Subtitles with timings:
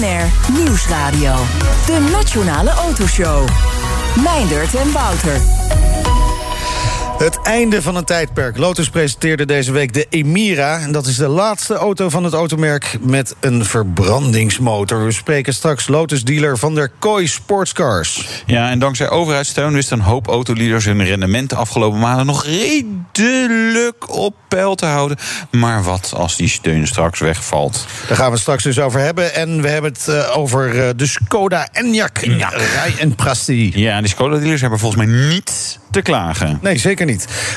[0.00, 1.34] BNR Nieuwsradio.
[1.86, 3.48] De Nationale Autoshow.
[4.22, 5.40] Meindert en Wouter.
[7.20, 8.56] Het einde van een tijdperk.
[8.56, 10.78] Lotus presenteerde deze week de Emira.
[10.78, 15.04] En dat is de laatste auto van het automerk met een verbrandingsmotor.
[15.04, 18.42] We spreken straks Lotus-dealer Van der Kooi Sportscars.
[18.46, 24.16] Ja, en dankzij overheidssteun wisten een hoop autoleaders hun rendement de afgelopen maanden nog redelijk
[24.16, 25.16] op peil te houden.
[25.50, 27.86] Maar wat als die steun straks wegvalt?
[28.08, 29.34] Daar gaan we het straks dus over hebben.
[29.34, 32.28] En we hebben het uh, over uh, de Skoda Enyaq.
[32.28, 32.56] Enyaq.
[32.74, 33.72] Rij en Prasti.
[33.74, 36.58] Ja, die Skoda-dealers hebben volgens mij niets te klagen.
[36.62, 37.09] Nee, zeker niet.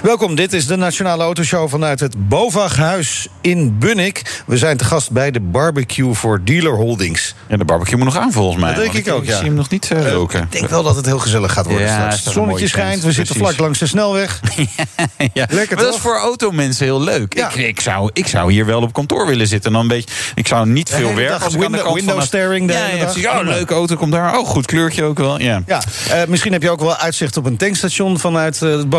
[0.03, 4.43] Welkom, dit is de Nationale Autoshow vanuit het Bovaghuis in Bunnik.
[4.45, 7.35] We zijn te gast bij de barbecue voor Dealer Holdings.
[7.47, 8.73] Ja, de barbecue moet nog aan volgens mij.
[8.73, 9.31] Dat denk ik ook, ja.
[9.31, 10.41] Ik zie hem nog niet uh, roken.
[10.41, 12.23] ik denk wel dat het heel gezellig gaat worden Ja, straks.
[12.23, 14.39] Het zonnetje schijnt, we zitten vlak langs de snelweg.
[15.33, 15.47] ja.
[15.49, 17.33] Lekker, maar dat is voor automensen heel leuk.
[17.33, 17.49] Ja.
[17.49, 19.67] Ik, ik, zou, ik zou hier wel op kantoor willen zitten.
[19.67, 22.21] En dan een beetje, ik zou niet veel werken als ik aan de window- van...
[22.21, 23.05] staring de ja, ja.
[23.05, 23.41] Oh, Prima.
[23.41, 24.37] leuke auto komt daar.
[24.37, 25.39] Oh, goed kleurtje ook wel.
[25.39, 25.61] Ja.
[25.67, 28.89] Ja, eh, misschien heb je ook wel uitzicht op een tankstation vanuit eh, het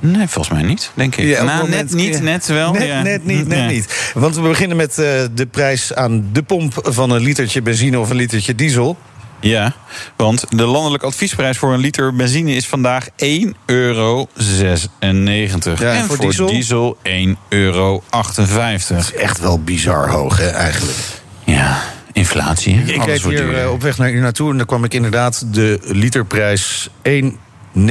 [0.00, 1.26] Nee, volgens mij niet, denk ik.
[1.26, 2.22] Ja, nou, net niet, ja.
[2.22, 2.72] net wel.
[2.72, 3.02] Net, ja.
[3.02, 4.10] net niet, net niet.
[4.14, 8.10] Want we beginnen met eh, de prijs aan de pomp van een litertje benzine of
[8.10, 8.96] een litertje diesel.
[9.40, 9.74] Ja,
[10.16, 13.16] want de landelijke adviesprijs voor een liter benzine is vandaag 1,96
[13.66, 14.28] euro.
[14.36, 14.76] Ja,
[15.92, 16.46] en voor voor, diesel?
[16.46, 18.02] diesel, 1,58 euro.
[19.16, 20.98] Echt wel bizar hoog, hè, eigenlijk.
[21.44, 21.82] Ja,
[22.12, 22.74] inflatie.
[22.74, 25.54] Ik reed wordt hier eh, op weg naar u naartoe en daar kwam ik inderdaad
[25.54, 26.88] de literprijs
[27.78, 27.84] 199,9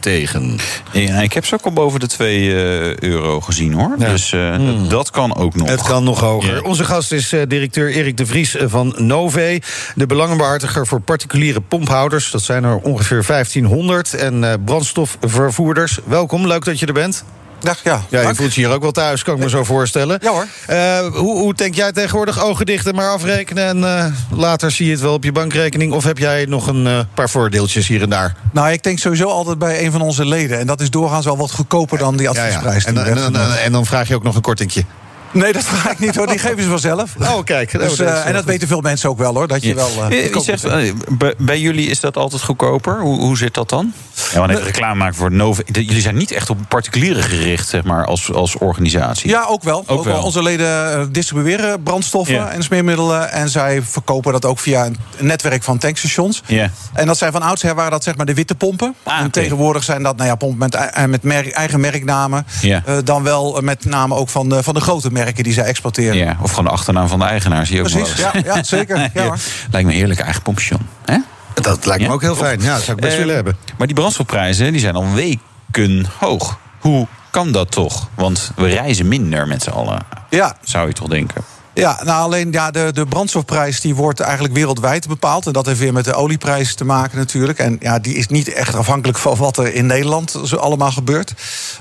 [0.00, 0.56] tegen.
[0.92, 3.94] Ja, ik heb ze ook al boven de 2 eh, euro gezien hoor.
[3.98, 4.08] Ja.
[4.08, 4.54] Dus eh,
[4.88, 5.68] dat kan ook nog.
[5.68, 6.54] Het kan nog hoger.
[6.54, 6.60] Ja.
[6.60, 9.60] Onze gast is eh, directeur Erik de Vries van Nove.
[9.94, 12.30] De belangenbehartiger voor particuliere pomphouders.
[12.30, 14.14] Dat zijn er ongeveer 1500.
[14.14, 15.98] En brandstofvervoerders.
[16.04, 17.24] Welkom, leuk dat je er bent.
[17.62, 18.02] Dag, ja.
[18.08, 20.18] Ja, je voelt je hier ook wel thuis, kan ik me zo voorstellen.
[20.22, 20.46] Ja hoor.
[20.66, 22.42] Eh, hoe, hoe denk jij tegenwoordig?
[22.44, 24.04] Ogen dicht en maar afrekenen en eh,
[24.38, 25.92] later zie je het wel op je bankrekening?
[25.92, 28.34] Of heb jij nog een eh, paar voordeeltjes hier en daar?
[28.52, 30.58] Nou, ik denk sowieso altijd bij een van onze leden.
[30.58, 32.84] En dat is doorgaans wel wat goedkoper dan die adviesprijs.
[32.84, 34.84] En, die dan- we en, en dan vraag je ook nog een kortingje.
[35.32, 36.26] Nee, dat vraag ik niet hoor.
[36.26, 37.10] Die geven ze vanzelf.
[37.32, 37.70] Oh, kijk.
[37.78, 39.48] Dus, Oh, eh, en dat weten veel mensen ook wel hoor.
[39.48, 39.74] Dat je Ja.
[39.74, 39.88] wel.
[40.08, 40.92] eh, Eh, je zegt, eh,
[41.38, 43.00] bij, jullie is dat altijd goedkoper.
[43.00, 43.92] Hoe, hoe zit dat dan?
[44.32, 45.62] Ja, want even reclame maken voor Nova.
[45.72, 49.30] Jullie zijn niet echt op particulieren gericht, zeg maar, als, als organisatie.
[49.30, 49.78] Ja, ook wel.
[49.86, 50.14] Ook wel.
[50.14, 50.22] wel.
[50.22, 52.50] Onze leden distribueren brandstoffen Ja.
[52.50, 53.30] en smeermiddelen.
[53.30, 56.42] En zij verkopen dat ook via een netwerk van tankstations.
[56.46, 56.70] Ja.
[56.92, 58.94] En dat zijn van oudsher waren dat zeg maar de witte pompen.
[59.02, 62.46] Ah, en tegenwoordig zijn dat nou ja, pompen met, met merk- eigen merknamen.
[62.60, 62.82] Ja.
[62.86, 66.16] Eh, dan wel met name ook van de, van de grote merken die zij exporteren.
[66.16, 68.44] Ja, of gewoon de achternaam van de eigenaar, zie je ook Precies, wel eens.
[68.46, 68.96] ja, ja, zeker.
[69.14, 69.36] Ja, hoor.
[69.70, 70.88] Lijkt me een heerlijk eigen pompstation.
[71.04, 71.16] Hè?
[71.54, 72.60] Dat lijkt me Ja, ook heel fijn.
[72.60, 73.56] Ja, dat zou ik best Eh, willen hebben.
[73.78, 76.58] Maar die brandstofprijzen die zijn al weken hoog.
[76.80, 78.08] Hoe kan dat toch?
[78.14, 79.98] Want we reizen minder met z'n allen,
[80.30, 81.42] Ja, zou je toch denken?
[81.74, 85.46] Ja, nou alleen ja, de, de brandstofprijs die wordt eigenlijk wereldwijd bepaald.
[85.46, 87.58] En dat heeft weer met de olieprijs te maken natuurlijk.
[87.58, 91.34] En ja, die is niet echt afhankelijk van wat er in Nederland zo allemaal gebeurt.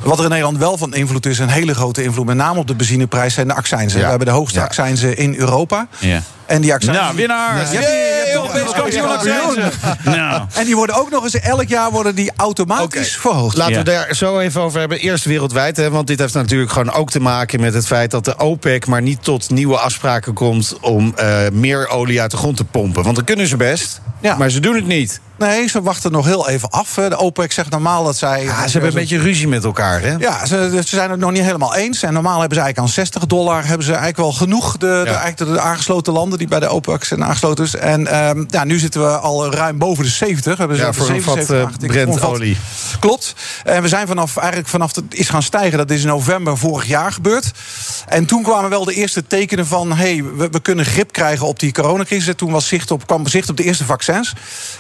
[0.03, 2.25] Wat er in Nederland wel van invloed is, een hele grote invloed...
[2.25, 3.97] met name op de benzineprijs, zijn de accijnzen.
[3.97, 4.03] Ja.
[4.03, 4.65] We hebben de hoogste Ja.
[4.65, 5.87] accijnsen in Europa.
[5.99, 6.21] Ja.
[6.51, 7.03] En die accijnsen...
[7.05, 7.73] Nou, winnaar!
[7.73, 9.71] Ja, je Europees kampioen.
[10.15, 13.57] Nou, En die worden ook nog eens elk jaar worden die automatisch verhoogd.
[13.57, 13.79] Laten Ja.
[13.79, 14.99] we daar zo even over hebben.
[14.99, 18.25] Eerst wereldwijd, hè, want dit heeft natuurlijk gewoon ook te maken met het feit dat
[18.25, 22.57] de OPEC maar niet tot nieuwe afspraken komt om eh, meer olie uit de grond
[22.57, 23.03] te pompen.
[23.03, 24.35] Want dat kunnen ze best, Ja.
[24.37, 25.19] maar ze doen het niet.
[25.41, 26.93] Nee, ze wachten nog heel even af.
[26.93, 28.43] De OPEC zegt normaal dat zij...
[28.43, 30.15] Ja, ze hebben een beetje ruzie met elkaar, hè?
[30.15, 32.03] Ja, ze, ze zijn het nog niet helemaal eens.
[32.03, 34.71] En normaal hebben ze eigenlijk aan 60 dollar hebben ze eigenlijk wel genoeg.
[34.71, 37.65] De, de, eigenlijk de, aangesloten landen die bij de OPEC zijn aangesloten.
[37.65, 37.75] is.
[37.75, 40.57] En ehm, ja, nu zitten we al ruim boven de 70.
[40.57, 42.17] Hebben ze Ja, voor een vat 77 eh, een vat.
[42.17, 42.57] Brent-olie.
[42.99, 43.35] Klopt.
[43.63, 45.77] En we zijn vanaf, eigenlijk vanaf het is gaan stijgen.
[45.77, 47.51] Dat is in november vorig jaar gebeurd.
[48.07, 49.93] En toen kwamen wel de eerste tekenen van...
[49.93, 52.35] hey, we, we kunnen grip krijgen op die coronacrisis.
[52.35, 54.33] Toen was zicht op, kwam zicht op de eerste vaccins.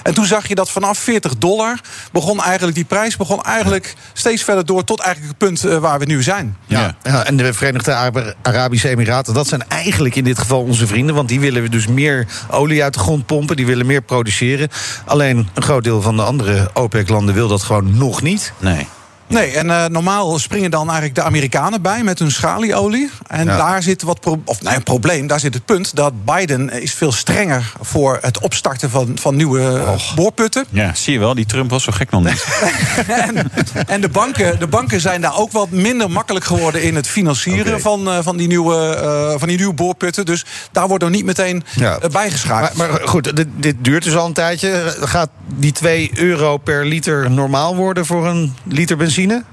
[0.03, 1.79] En toen zag je dat vanaf 40 dollar...
[2.11, 4.83] begon eigenlijk die prijs begon eigenlijk steeds verder door...
[4.83, 6.57] tot eigenlijk het punt eh, waar we nu zijn.
[6.65, 6.95] Ja.
[7.03, 11.15] Ja, en de Verenigde Ara- Arabische Emiraten, dat zijn eigenlijk in dit geval onze vrienden.
[11.15, 13.55] Want die willen dus meer olie uit de grond pompen.
[13.55, 14.69] Die willen meer produceren.
[15.05, 18.53] Alleen een groot deel van de andere OPEC-landen wil dat gewoon nog niet.
[18.59, 18.87] nee.
[19.31, 23.09] Nee, en uh, normaal springen dan eigenlijk de Amerikanen bij met hun schalieolie.
[23.27, 23.57] En Ja.
[23.57, 25.27] daar zit wat pro of nee, een probleem.
[25.27, 29.61] Daar zit het punt dat Biden is veel strenger voor het opstarten van, van nieuwe
[29.61, 30.65] eh, boorputten.
[30.69, 32.45] Ja, zie je wel, die Trump was zo gek nog niet.
[33.27, 33.51] en
[33.87, 37.81] en de, banken, de banken zijn daar ook wat minder makkelijk geworden in het financieren
[37.81, 40.25] van, eh, van, die nieuwe, eh, van die nieuwe boorputten.
[40.25, 41.97] Dus daar wordt er niet meteen Ja.
[41.99, 42.77] eh, bijgeschakeld.
[42.77, 44.95] Maar, maar goed, dit, dit duurt dus al een tijdje.
[44.99, 49.19] Gaat die 2 euro per liter normaal worden voor een liter benzine?
[49.21, 49.43] benzine?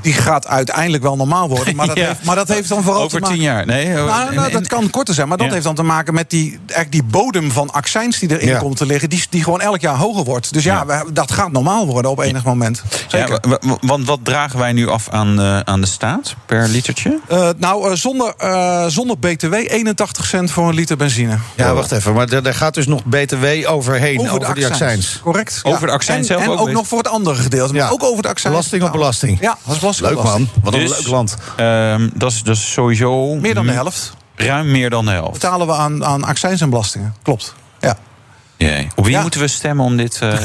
[0.00, 1.76] Die gaat uiteindelijk wel normaal worden.
[1.76, 2.06] Maar dat, Ja.
[2.06, 3.36] heeft, maar dat heeft dan vooral Over te maken...
[3.36, 3.66] tien jaar.
[3.66, 3.98] Nee, Nou,
[4.28, 5.52] en- nou, en- dat kan korter zijn, maar dat Ja.
[5.52, 8.58] heeft dan te maken met die, eigenlijk die bodem van accijns die erin Ja.
[8.58, 10.52] komt te liggen, die, die gewoon elk jaar hoger wordt.
[10.52, 12.82] Dus ja, we- dat gaat normaal worden op enig moment.
[13.08, 13.40] Zeker.
[13.80, 17.18] Want wat dragen wij nu af aan, eh, aan de staat per litertje?
[17.28, 21.38] Eh, nou, eh, zonder, eh, zonder BTW 81 cent voor een liter benzine.
[21.56, 22.12] Ja, wacht even.
[22.14, 25.20] Maar er, er gaat dus nog BTW overheen, over, die accijns.
[25.22, 25.60] Correct.
[25.62, 27.72] Over de accijns en, zelf En ook nog voor het andere gedeelte.
[27.72, 27.88] Maar Ja.
[27.88, 28.56] ook over de accijns.
[28.56, 29.40] Belasting op Nou, belasting.
[29.40, 30.48] Ja, dat is Leuk man.
[30.62, 31.36] Wat een Dus- leuk land.
[31.56, 33.34] Ehm, dat, is, dat is sowieso...
[33.34, 35.32] Meer dan de helft Ruim meer dan de helft.
[35.32, 37.14] betalen we aan, aan accijns en belastingen.
[37.22, 37.54] Klopt.
[38.94, 39.22] Op wie Ja.
[39.22, 40.38] moeten we stemmen om dit eh,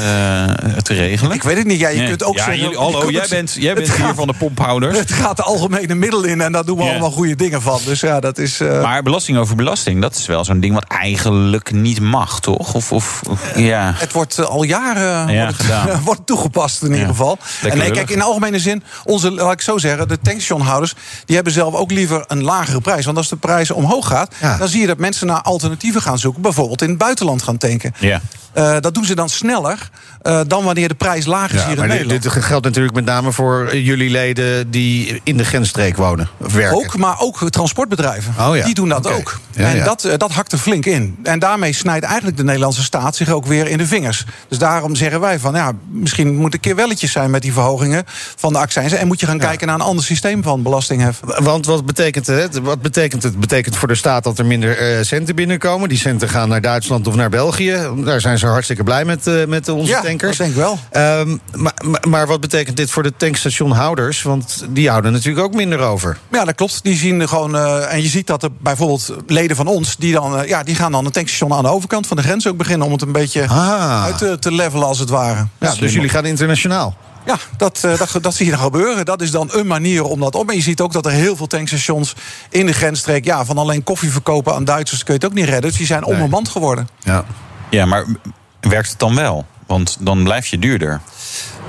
[0.82, 1.32] te regelen?
[1.34, 1.80] Ik weet het niet.
[1.80, 2.08] Ja, je Nee.
[2.08, 2.62] kunt ook ja, zeggen...
[2.62, 4.98] jullie- hallo, jij bent, jij bent hier gaat- van de pomphouders.
[4.98, 6.90] Het gaat de algemene middel in en daar doen we Ja.
[6.90, 7.80] allemaal goede dingen van.
[7.84, 8.60] Dus ja, dat is...
[8.60, 12.74] eh, Maar belasting over belasting, dat is wel zo'n ding wat eigenlijk niet mag, toch?
[12.74, 13.92] Of, of, of- ja.
[13.96, 16.00] Het wordt eh, al jaren Ja, wordt, het, gedaan.
[16.04, 16.94] wordt toegepast in Ja.
[16.94, 17.38] ieder geval.
[17.62, 20.94] Lekker en nee, kijk, in de algemene zin, onze, laat ik zo zeggen, de tankstationhouders,
[21.24, 23.04] die hebben zelf ook liever een lagere prijs.
[23.04, 24.56] Want als de prijs omhoog gaat, Ja.
[24.56, 26.42] dan zie je dat mensen naar alternatieven gaan zoeken.
[26.42, 27.94] Bijvoorbeeld in het buitenland gaan tanken.
[28.02, 28.20] Ja.
[28.52, 29.90] Eh, dat doen ze dan sneller
[30.22, 32.22] eh, dan wanneer de prijs lager is Ja, hier in maar dit, Nederland.
[32.34, 36.28] dit geldt natuurlijk met name voor eh, jullie leden die in de grensstreek wonen.
[36.38, 36.76] Of werken.
[36.76, 38.34] Ook, maar ook transportbedrijven.
[38.38, 39.40] Oh ja, Die doen dat ook.
[39.50, 39.84] Ja, en.
[39.84, 41.16] Dat, dat hakt er flink in.
[41.22, 44.24] En daarmee snijdt eigenlijk de Nederlandse staat zich ook weer in de vingers.
[44.48, 48.04] Dus daarom zeggen wij van ja, misschien moet een keer welletjes zijn met die verhogingen
[48.36, 48.92] van de accijns.
[48.92, 51.20] En moet je gaan kijken naar een ander systeem van belastinghef.
[51.20, 52.58] Want wat betekent het?
[52.58, 53.40] Wat betekent het?
[53.40, 55.88] betekent voor de staat dat er minder centen binnenkomen.
[55.88, 57.88] Die centen gaan naar Duitsland of naar België.
[57.96, 60.36] Daar zijn ze hartstikke blij met, eh, met onze Ja, tankers.
[60.36, 60.78] dat denk wel.
[60.90, 61.74] Ehm, maar,
[62.08, 64.22] maar, wat betekent dit voor de tankstationhouders?
[64.22, 66.18] Want die houden natuurlijk ook minder over.
[66.32, 66.82] Ja, dat klopt.
[66.82, 67.56] Die zien gewoon.
[67.56, 69.96] eh, en je ziet dat er bijvoorbeeld leden van ons.
[69.96, 72.48] die, dan, eh, ja, die gaan dan een tankstation aan de overkant van de grens
[72.48, 72.86] ook beginnen.
[72.86, 74.04] om het een beetje Ah.
[74.04, 75.46] uit te, te levelen als het ware.
[75.58, 76.96] Ja, dus jullie gaan internationaal.
[77.26, 79.04] Ja, dat, dat, dat zie je dan gebeuren.
[79.04, 80.50] Dat is dan een manier om dat op.
[80.50, 82.14] En je ziet ook dat er heel veel tankstations
[82.50, 83.24] in de grensstreek...
[83.24, 85.62] ja, van alleen koffie verkopen aan Duitsers kun je het ook niet redden.
[85.70, 86.88] Dus die zijn onbemand geworden.
[87.02, 87.24] Ja.
[87.72, 88.04] Ja, maar
[88.60, 89.46] werkt het dan wel?
[89.66, 91.00] Want dan blijf je duurder.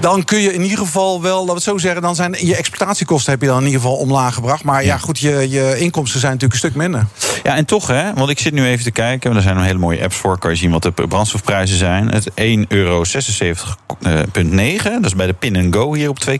[0.04, 2.02] Dan kun je in ieder geval wel, laten we het zo zeggen...
[2.02, 4.64] dan zijn je exploitatiekosten heb je dan in ieder geval omlaag gebracht.
[4.64, 7.06] Maar ja, goed, je, je inkomsten zijn natuurlijk een stuk minder.
[7.44, 9.36] Ja, en toch, hè, want ik zit nu even te kijken.
[9.36, 10.40] Er zijn een hele mooie apps voor.
[10.40, 12.10] Kan je zien wat de brandstofprijzen zijn.
[12.10, 12.36] Het 1,76,9
[12.68, 13.04] euro.
[14.84, 16.36] Dat is bij de Pin Go hier op 2,81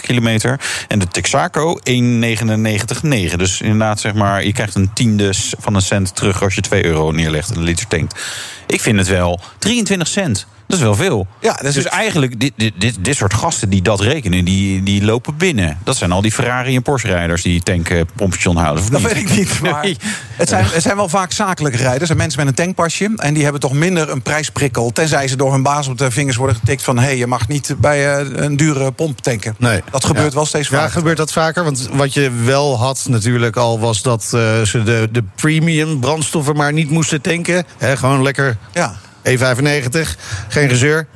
[0.00, 0.60] kilometer.
[0.88, 3.36] En de Texaco 1,99,9.
[3.36, 6.84] Dus inderdaad, zeg maar, je krijgt een tiende van een cent terug als je 2
[6.84, 8.20] euro neerlegt en een liter tankt.
[8.66, 10.46] Ik vind het wel 23 cent.
[10.66, 11.26] Dat is wel veel.
[11.40, 11.92] Ja, dat is dus het.
[11.92, 15.78] eigenlijk, dit, dit, dit, dit soort gasten die dat rekenen, die, die lopen binnen.
[15.84, 18.82] Dat zijn al die Ferrari en Porsche rijders die tanken pompstation houden.
[18.82, 19.12] Of Dat niet?
[19.12, 19.60] weet ik niet.
[19.60, 19.96] Maar Nee.
[20.36, 23.10] het, zijn, het zijn wel vaak zakelijke rijders en mensen met een tankpasje.
[23.16, 24.90] En die hebben toch minder een prijsprikkel.
[24.90, 26.98] Tenzij ze door hun baas op de vingers worden getikt van...
[26.98, 29.54] hé, hey, je mag niet bij eh, een dure pomp tanken.
[29.58, 29.82] Nee.
[29.90, 30.34] Dat gebeurt Ja.
[30.34, 30.92] wel steeds Ja, vaker.
[30.92, 31.64] gebeurt dat vaker?
[31.64, 33.80] Want wat je wel had natuurlijk al...
[33.80, 37.64] was dat eh, ze de, de premium brandstoffen maar niet moesten tanken.
[37.78, 38.94] Hè, gewoon lekker Ja.
[39.22, 40.16] E95,
[40.48, 41.06] geen gezeur.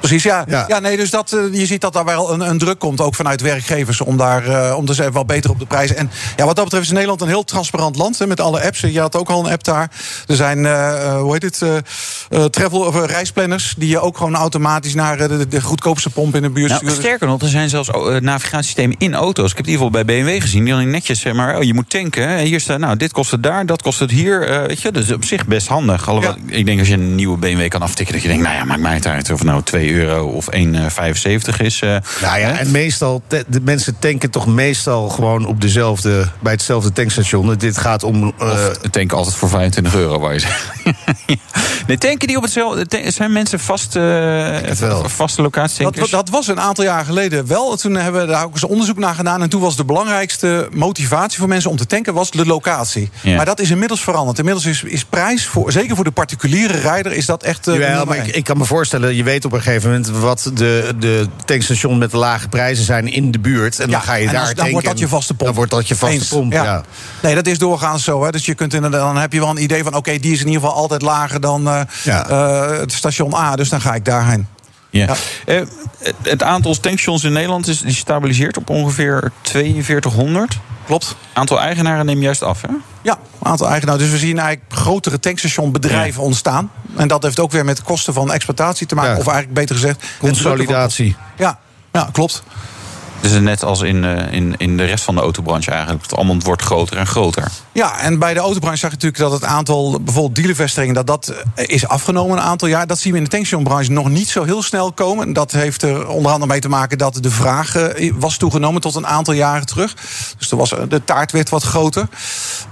[0.00, 0.44] Precies, ja.
[0.48, 0.64] Ja.
[0.68, 0.78] ja.
[0.78, 3.40] nee, dus dat, eh, je ziet dat daar wel een, een druk komt, ook vanuit
[3.40, 5.96] werkgevers, om daar eh, om te zeggen wel beter op de prijzen.
[5.96, 8.80] En ja, wat dat betreft is Nederland een heel transparant land hè, met alle apps.
[8.80, 9.90] Je had ook al een app daar.
[10.26, 11.76] Er zijn, eh, eh, hoe heet het, eh,
[12.30, 16.42] eh, travel of reisplanners die je ook gewoon automatisch naar de, de goedkoopste pomp in
[16.42, 16.96] de buurt Nou, sturen.
[17.02, 17.88] sterker nog, er zijn zelfs
[18.20, 19.50] navigatiesystemen in auto's.
[19.50, 20.64] Ik heb die bijvoorbeeld bij BMW gezien.
[20.64, 22.28] Die dan netjes zeg maar, oh, je moet tanken.
[22.28, 22.42] hè.
[22.42, 24.48] Hier staat, nou, dit kost het daar, dat kost het hier.
[24.48, 26.08] eh, weet je, dus op zich best handig.
[26.08, 28.64] Alhoewel, ik denk als je een nieuwe BMW kan aftikken, dat je denkt, nou ja,
[28.64, 31.80] maakt mij het uit of nou 2 euro of 1,75 is.
[31.80, 31.88] eh.
[32.22, 36.92] Nou ja, en meestal, te- de mensen tanken toch meestal gewoon op dezelfde, bij hetzelfde
[36.92, 37.54] tankstation.
[37.54, 38.32] Dit gaat om.
[38.38, 40.66] eh, Of tanken altijd voor 25 euro, waar je zegt.
[41.86, 42.86] nee, tanken die op hetzelfde.
[43.10, 44.02] Zijn mensen vast, eh,
[44.78, 45.08] wel.
[45.08, 46.10] vaste locatietankers?
[46.10, 47.76] Dat, dat was een aantal jaar geleden wel.
[47.76, 49.42] Toen hebben we daar ook eens onderzoek naar gedaan.
[49.42, 53.10] En toen was de belangrijkste motivatie voor mensen om te tanken was de locatie.
[53.20, 53.36] Ja.
[53.36, 54.38] Maar dat is inmiddels veranderd.
[54.38, 57.68] Inmiddels is, is prijs, voor, zeker voor de particuliere rijder, is dat echt.
[57.68, 60.50] eh, nummer maar ik, ik kan me voorstellen, je weet op een gegeven moment wat
[60.54, 63.78] de, de tankstation met de lage prijzen zijn in de buurt.
[63.80, 64.72] En Ja, dan ga je en daar dan, dan tanken.
[64.72, 65.44] wordt dat je vaste pomp.
[65.48, 66.82] Dan wordt dat je vaste Eens, pomp, ja.
[67.22, 68.24] Nee, dat is doorgaans zo.
[68.24, 68.30] Hè.
[68.30, 69.94] Dus je kunt inderdaad, dan heb je wel een idee van...
[69.94, 72.28] oké, die is in ieder geval altijd lager dan eh, Ja.
[72.28, 73.56] eh, het station A.
[73.56, 74.46] Dus dan ga ik daarheen.
[74.90, 75.14] Ja.
[75.46, 75.60] Eh,
[76.22, 80.58] het aantal tankstations in Nederland is die stabiliseert op ongeveer 4200.
[80.88, 81.16] Klopt.
[81.32, 82.68] Aantal eigenaren neemt juist af, hè?
[83.02, 84.00] Ja, aantal eigenaren.
[84.00, 86.70] Dus we zien eigenlijk grotere tankstationbedrijven ontstaan.
[86.96, 89.12] En dat heeft ook weer met de kosten van exploitatie te maken.
[89.12, 89.18] Ja.
[89.18, 90.04] Of eigenlijk beter gezegd...
[90.18, 91.16] Consolidatie.
[91.36, 91.58] Ja,
[91.92, 92.42] ja klopt.
[93.20, 96.02] Dus net als in, eh, in, in de rest van de autobranche eigenlijk.
[96.02, 97.44] Het allemaal wordt groter en groter.
[97.72, 101.34] Ja, en bij de autobranche zag je natuurlijk dat het aantal bijvoorbeeld dealervestigingen dat dat
[101.54, 102.86] eh, is afgenomen een aantal jaar.
[102.86, 105.32] Dat zien we in de tankstationbranche nog niet zo heel snel komen.
[105.32, 108.94] Dat heeft er onder andere mee te maken dat de vraag eh, was toegenomen tot
[108.94, 109.94] een aantal jaren terug.
[110.38, 112.08] Dus er was, de taart werd wat groter.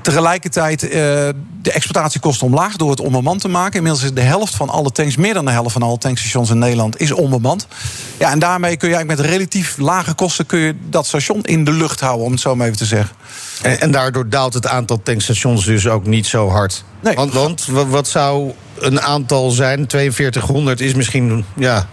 [0.00, 3.76] Tegelijkertijd de exploitatiekosten omlaag door het onbemand te maken.
[3.76, 6.58] Inmiddels is de helft van alle tanks, meer dan de helft van alle tankstations in
[6.58, 7.66] Nederland, is onbemand.
[8.18, 11.64] Ja, en daarmee kun je eigenlijk met relatief lage kosten kun je dat station in
[11.64, 13.16] de lucht houden, om het zo maar even te zeggen.
[13.62, 16.84] En, en daardoor daalt het aantal tankstations dus ook niet zo hard.
[17.02, 17.14] Nee.
[17.14, 19.84] Want, want wa- wat zou een aantal zijn?
[19.88, 21.88] 4200 is misschien, ja...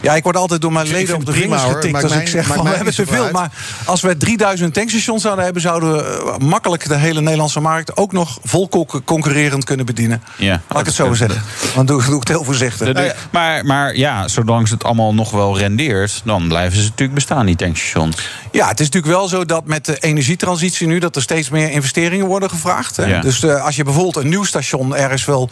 [0.00, 2.18] Ja, ik word altijd door mijn Ik leden op de prima, vingers getikt als ik
[2.18, 3.16] mij- zeg van we hebben te veel.
[3.16, 3.50] zoveel Maar
[3.84, 6.02] als we 3000 tankstations zouden hebben, zouden we
[6.38, 10.22] eh, makkelijk de hele Nederlandse markt ook nog vol co- concurrerend kunnen bedienen.
[10.36, 10.60] Ja.
[10.68, 11.42] Laat ik het zo zeggen.
[11.74, 12.92] Want doe, doe ik het heel voorzichtig.
[12.92, 16.20] De- maar, maar ja, zolang ze het allemaal nog wel rendeert...
[16.24, 18.16] dan blijven ze natuurlijk bestaan, die tankstations.
[18.52, 20.98] Ja, het is natuurlijk wel zo dat met de energietransitie nu...
[20.98, 22.96] dat er steeds meer investeringen worden gevraagd.
[22.96, 23.04] Hè?
[23.04, 23.20] Ja.
[23.20, 25.48] Dus eh, als je bijvoorbeeld een nieuw station ergens wil,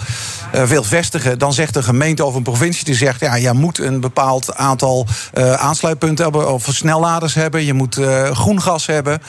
[0.53, 1.39] eh, wil vestigen...
[1.39, 3.21] dan zegt de gemeente of een provincie die zegt...
[3.21, 6.53] ja, jij moet een bepaald aantal eh, aansluitpunten hebben...
[6.53, 9.23] of snelladers hebben, je moet eh, groen gas hebben...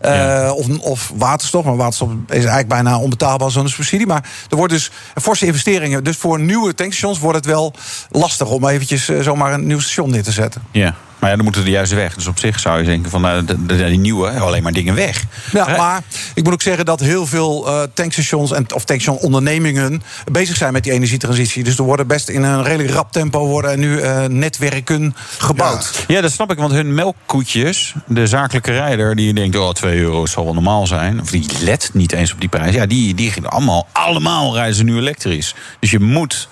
[0.00, 0.52] eh, Ja.
[0.52, 1.64] of, of waterstof.
[1.64, 4.06] Maar waterstof is eigenlijk bijna onbetaalbaar zonder subsidie.
[4.06, 6.04] Maar er wordt dus forse investeringen.
[6.04, 7.74] Dus voor nieuwe tankstations wordt het wel
[8.10, 8.48] lastig...
[8.48, 10.62] om eventjes zomaar een nieuw station neer te zetten.
[10.72, 10.94] Ja.
[11.18, 12.14] Maar ja, dan moeten de juiste weg.
[12.14, 14.94] Dus op zich zou je denken van nou, de, de- die nieuwe, alleen maar dingen
[14.94, 15.24] weg.
[15.52, 16.02] Ja, maar
[16.34, 20.82] ik moet ook zeggen dat heel veel eh, tankstations en, of tankstationondernemingen bezig zijn met
[20.84, 21.64] die energietransitie.
[21.64, 26.04] Dus er worden best in een redelijk rap tempo worden nu eh, netwerken gebouwd.
[26.08, 29.16] Ja, dat snap ik, want hun melkkoetjes, de zakelijke rijder...
[29.16, 31.20] die denkt, oh, 2 euro zal wel normaal zijn...
[31.20, 32.74] of die let niet eens op die prijs...
[32.74, 35.54] ja, die, die gaan allemaal, allemaal rijden ze nu elektrisch.
[35.80, 36.48] Dus je moet,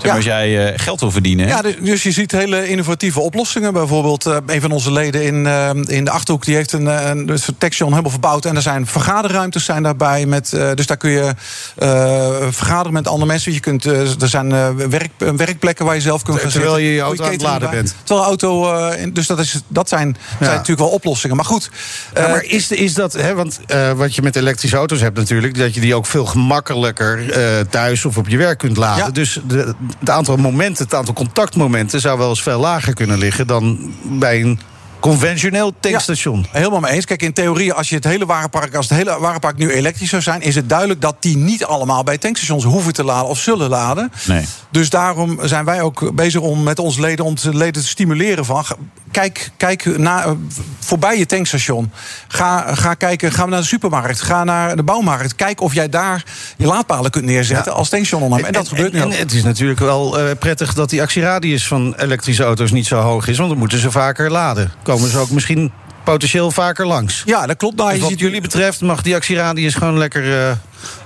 [0.00, 0.16] zeg maar, Ja.
[0.16, 1.46] als jij eh, geld wil verdienen...
[1.46, 3.72] Ja, dus- dus je ziet hele innovatieve oplossingen.
[3.72, 6.44] Bijvoorbeeld eh, een van onze leden in, eh, in de Achterhoek...
[6.44, 8.44] die heeft een, een dus een tankstation helemaal verbouwd.
[8.44, 10.26] En er zijn vergaderruimtes zijn daarbij.
[10.26, 11.34] Met, eh, dus daar kun je
[11.76, 13.52] eh, vergaderen met andere mensen.
[13.52, 16.92] Je kunt, eh, er zijn eh, werk, werkplekken waar je zelf kunt gaan Terwijl je
[16.92, 17.94] je auto aan het laden bent.
[18.04, 18.72] Terwijl auto...
[18.74, 21.36] eh, in- dus dat, is, dat zijn, zijn natuurlijk wel oplossingen.
[21.36, 21.70] Maar goed...
[22.14, 25.16] Ja, eh, maar is, is dat, hè, want eh, wat je met elektrische auto's hebt
[25.16, 29.04] natuurlijk, dat je die ook veel gemakkelijker eh, thuis of op je werk kunt laden.
[29.04, 29.10] Ja.
[29.10, 33.46] Dus de, het aantal momenten, het aantal contactmomenten zou wel eens veel lager kunnen liggen
[33.46, 34.60] dan bij een
[35.00, 36.46] conventioneel tankstation.
[36.50, 37.04] Helemaal mee eens.
[37.04, 40.22] Kijk, in theorie, als je het hele warenpark, als het hele warenpark nu elektrisch zou
[40.22, 43.68] zijn, is het duidelijk dat die niet allemaal bij tankstations hoeven te laden of zullen
[43.68, 44.12] laden.
[44.26, 44.44] Nee.
[44.70, 48.44] Dus daarom zijn wij ook bezig om met onze leden om de leden te stimuleren
[48.44, 48.64] van
[49.10, 50.32] kijk, kijk naar, eh,
[50.78, 51.92] voorbij je tankstation.
[52.28, 55.34] Ga, ga kijken, ga naar de supermarkt, ga naar de bouwmarkt.
[55.34, 56.24] Kijk of jij daar
[56.56, 57.78] je laadpalen kunt neerzetten Ja.
[57.78, 58.54] als tankstationondernemer.
[58.54, 61.94] En dat gebeurt nu en, het is natuurlijk wel eh, prettig dat die actieradius van
[61.94, 64.72] elektrische auto's niet zo hoog is, want dan moeten ze vaker laden.
[64.90, 65.72] Komen ze ook misschien
[66.04, 67.22] potentieel vaker langs.
[67.26, 67.76] Ja, dat klopt.
[67.76, 70.52] Nou, Dus wat ziet jullie betreft mag die actieradius gewoon lekker eh,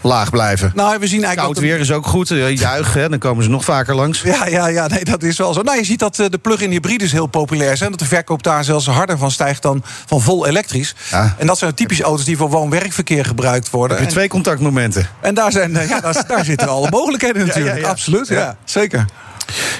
[0.00, 0.72] laag blijven.
[0.74, 2.30] Nou, we zien eigenlijk Koud een- weer is ook goed.
[2.30, 4.22] eh, Juich, hè, dan komen ze nog vaker langs.
[4.22, 5.62] Ja, ja, ja, nee, dat is wel zo.
[5.62, 7.90] Nou, je ziet dat eh, de plug-in hybrides heel populair zijn.
[7.90, 10.94] Dat de verkoop daar zelfs harder van stijgt dan van vol elektrisch.
[11.10, 11.34] Ja.
[11.38, 13.96] En dat zijn typische auto's die voor woon-werkverkeer gebruikt worden.
[13.96, 15.08] Heb je twee contactmomenten.
[15.20, 17.76] en daar, zijn, ja, daar, daar zitten alle mogelijkheden natuurlijk.
[17.76, 17.88] ja, ja.
[17.88, 18.28] Absoluut.
[18.28, 18.56] Ja.
[18.64, 19.04] Zeker.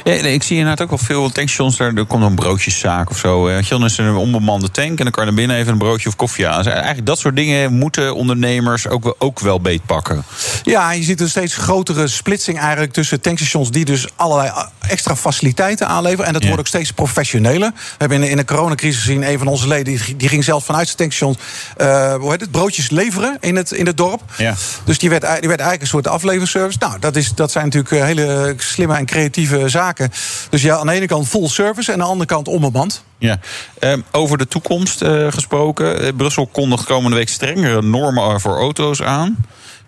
[0.04, 1.76] Ja, nee, ik zie inderdaad ook wel veel tankstations.
[1.76, 3.49] Daar, er komt een broodjeszaak of zo.
[3.49, 3.68] eh.
[3.68, 4.88] Dan is er een onbemande tank.
[4.99, 6.62] En dan kan je binnen even een broodje of koffie aan.
[6.62, 10.25] Dus eigenlijk dat soort dingen moeten ondernemers ook wel, ook wel beetpakken.
[10.62, 15.16] Ja, je ziet een steeds grotere splitsing eigenlijk tussen tankstations die dus allerlei uh, extra
[15.16, 16.26] faciliteiten aanleveren.
[16.26, 16.49] En dat Ja.
[16.49, 17.71] wordt ook steeds professioneler.
[17.75, 20.44] We hebben in de, in de coronacrisis gezien, een van onze leden die, die ging
[20.44, 21.38] zelfs vanuit zijn tankstations
[21.76, 24.21] eh, hoe heet het, broodjes leveren in het, in het dorp.
[24.37, 24.54] Ja.
[24.85, 26.78] Dus die werd, die werd eigenlijk een soort afleverservice.
[26.80, 30.11] Nou, dat, is, dat zijn natuurlijk eh, hele slimme en creatieve zaken.
[30.50, 33.04] Dus ja, aan de ene kant full service en aan de andere kant onbemand.
[33.18, 33.38] Ja.
[33.78, 36.00] Ehm, over de toekomst eh, gesproken.
[36.00, 39.37] Eh, Brussel kondigt komende week strengere normen voor auto's aan.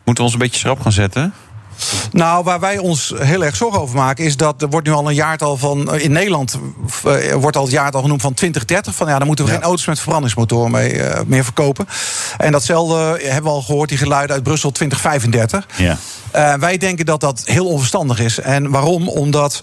[0.04, 1.34] Moeten we ons een beetje schrap gaan zetten?
[2.12, 5.08] Nou, waar wij ons heel erg zorgen over maken, is dat er wordt nu al
[5.08, 5.92] een jaartal van.
[5.92, 6.58] eh, In Nederland
[7.04, 8.94] eh, wordt al het jaartal genoemd van 2030.
[8.94, 11.86] Van ja, dan moeten we geen auto's met verbrandingsmotor mee, eh, meer verkopen.
[12.38, 15.66] En datzelfde hebben we al gehoord, die geluiden uit Brussel 2035.
[15.76, 15.98] Ja.
[16.58, 18.40] Wij denken dat dat heel onverstandig is.
[18.40, 19.08] En waarom?
[19.08, 19.62] Omdat.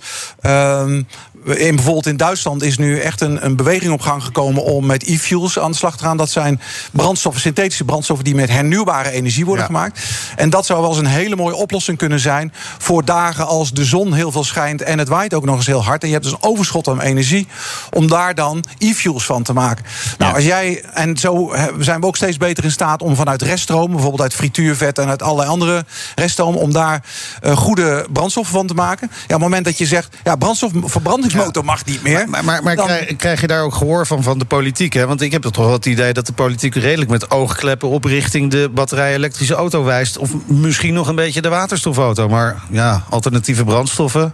[1.45, 5.03] In, bijvoorbeeld in Duitsland is nu echt een, een beweging op gang gekomen om met
[5.07, 6.17] e-fuels aan de slag te gaan.
[6.17, 9.71] Dat zijn brandstoffen, synthetische brandstoffen die met hernieuwbare energie worden Ja.
[9.71, 9.99] gemaakt.
[10.35, 12.53] En dat zou wel eens een hele mooie oplossing kunnen zijn.
[12.77, 15.83] voor dagen als de zon heel veel schijnt en het waait ook nog eens heel
[15.83, 16.01] hard.
[16.01, 17.47] En je hebt dus een overschot aan energie
[17.91, 19.85] om daar dan e-fuels van te maken.
[20.17, 20.35] Nou, Ja.
[20.37, 24.21] als jij, en zo zijn we ook steeds beter in staat om vanuit reststroom, bijvoorbeeld
[24.21, 25.85] uit frituurvet en uit allerlei andere
[26.15, 27.03] reststroom, om daar
[27.41, 29.07] eh, goede brandstoffen van te maken.
[29.11, 30.71] Ja, op het moment dat je zegt, ja, brandstof,
[31.37, 32.29] verbrandingsmotor mag niet meer.
[32.29, 34.93] Maar, maar, maar dan- krijg, krijg je daar ook gehoor van van de politiek?
[34.93, 35.07] Hè?
[35.07, 38.51] Want ik heb toch wel het idee dat de politiek redelijk met oogkleppen op richting
[38.51, 40.17] de batterij-elektrische auto wijst.
[40.17, 42.29] Of misschien nog een beetje de waterstofauto.
[42.29, 44.33] Maar ja, alternatieve brandstoffen.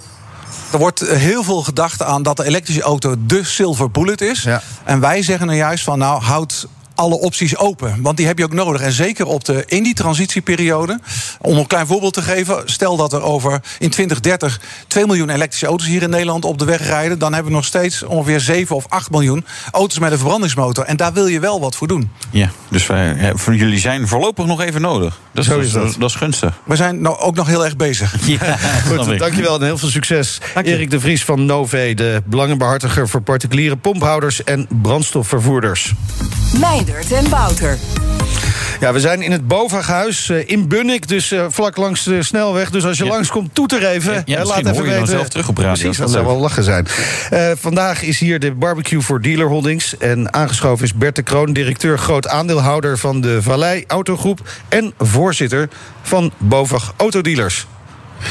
[0.71, 4.43] Er wordt heel veel gedacht aan dat de elektrische auto de silver bullet is.
[4.43, 4.61] Ja.
[4.83, 6.67] En wij zeggen nou juist van, nou, houd
[6.99, 8.01] alle opties open.
[8.01, 8.81] Want die heb je ook nodig.
[8.81, 10.99] En zeker op de, in die transitieperiode.
[11.41, 12.61] Om een klein voorbeeld te geven.
[12.65, 16.65] Stel dat er over in 2030 2 miljoen elektrische auto's hier in Nederland op de
[16.65, 17.19] weg rijden.
[17.19, 20.83] Dan hebben we nog steeds ongeveer 7 of 8 miljoen auto's met een verbrandingsmotor.
[20.83, 22.09] En daar wil je wel wat voor doen.
[22.31, 25.19] Ja, dus wij, ja, voor jullie zijn voorlopig nog even nodig.
[25.31, 25.95] Dat is, Zo is dat.
[25.99, 26.59] dat is gunstig.
[26.63, 28.15] We zijn nou ook nog heel erg bezig.
[28.29, 30.37] Ja, Goed, dankjewel en heel veel succes.
[30.63, 35.93] Erik de Vries van Nové, de belangenbehartiger voor particuliere pomphouders en brandstofvervoerders.
[36.57, 37.77] Meindert en Wouter.
[38.79, 42.69] Ja, we zijn in het Bovaghuis eh, in Bunnik, dus eh, vlak langs de snelweg.
[42.69, 43.09] Dus als je Ja.
[43.09, 44.21] langskomt, toeter even.
[44.25, 45.71] Ja, hoor je dan zelf terug op radio.
[45.73, 46.87] Precies, Dat zou wel wel lachen zijn.
[47.29, 49.97] Eh, vandaag is hier de barbecue voor dealer holdings.
[49.97, 54.39] En aangeschoven is Bert de Kroon, directeur groot aandeelhouder van de Vallei Autogroep.
[54.69, 55.69] En voorzitter
[56.01, 57.67] van Bovag Autodealers.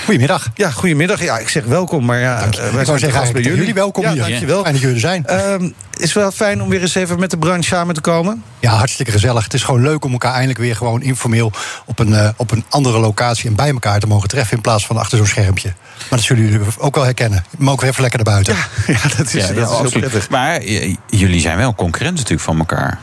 [0.05, 0.49] Goedemiddag.
[0.55, 1.23] Ja, goedemiddag.
[1.23, 4.03] Ja, ik zeg welkom, maar ja, Dank eh, wij zijn zou zeggen bij jullie welkom
[4.03, 4.21] ja, hier.
[4.21, 4.61] dankjewel.
[4.61, 5.27] Fijn dat jullie er zijn.
[5.27, 8.43] Ehm, is wel fijn om weer eens even met de branche samen te komen.
[8.61, 9.45] ja, hartstikke gezellig.
[9.45, 11.53] Het is gewoon leuk om elkaar eindelijk weer gewoon informeel
[11.87, 14.87] op een, eh, op een andere locatie en bij elkaar te mogen treffen in plaats
[14.87, 15.69] van achter zo'n schermpje.
[15.99, 17.45] Maar dat zullen jullie ook wel herkennen.
[17.59, 18.55] Maar ook weer even lekker naar buiten.
[18.87, 20.29] Ja, dat is, Ja, dat ja, is heel prettig.
[20.29, 22.99] Maar eh, jullie zijn wel concurrenten natuurlijk van elkaar.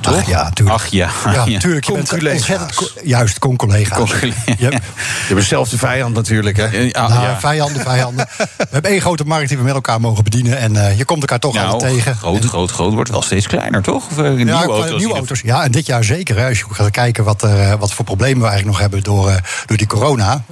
[0.00, 0.16] Toch?
[0.16, 0.76] Ach ja, tuurlijk.
[0.78, 1.08] Ach ja.
[1.24, 1.84] Ja, natuurlijk.
[1.86, 2.38] Je bent Conculega's.
[2.38, 3.98] ontzettend co- juist, con-collega's.
[3.98, 4.42] Conculega's.
[4.58, 4.74] Je hebt-
[5.28, 6.64] Je hebt dezelfde vijand natuurlijk, hè?
[6.92, 7.38] Ah, nou, ja.
[7.40, 8.26] vijanden, vijanden.
[8.56, 10.58] We hebben één grote markt die we met elkaar mogen bedienen.
[10.58, 12.16] En eh, je komt elkaar toch Nou, altijd tegen.
[12.16, 14.06] groot, groot, groot wordt wel steeds kleiner, toch?
[14.10, 14.98] Of, eh, nieuwe Ja, auto's.
[14.98, 15.40] nieuwe auto's.
[15.40, 16.38] Ja, en dit jaar zeker.
[16.38, 16.48] Hè.
[16.48, 19.40] Als je gaat kijken wat, er, eh, wat voor problemen we eigenlijk nog hebben door,
[19.66, 20.42] door die corona,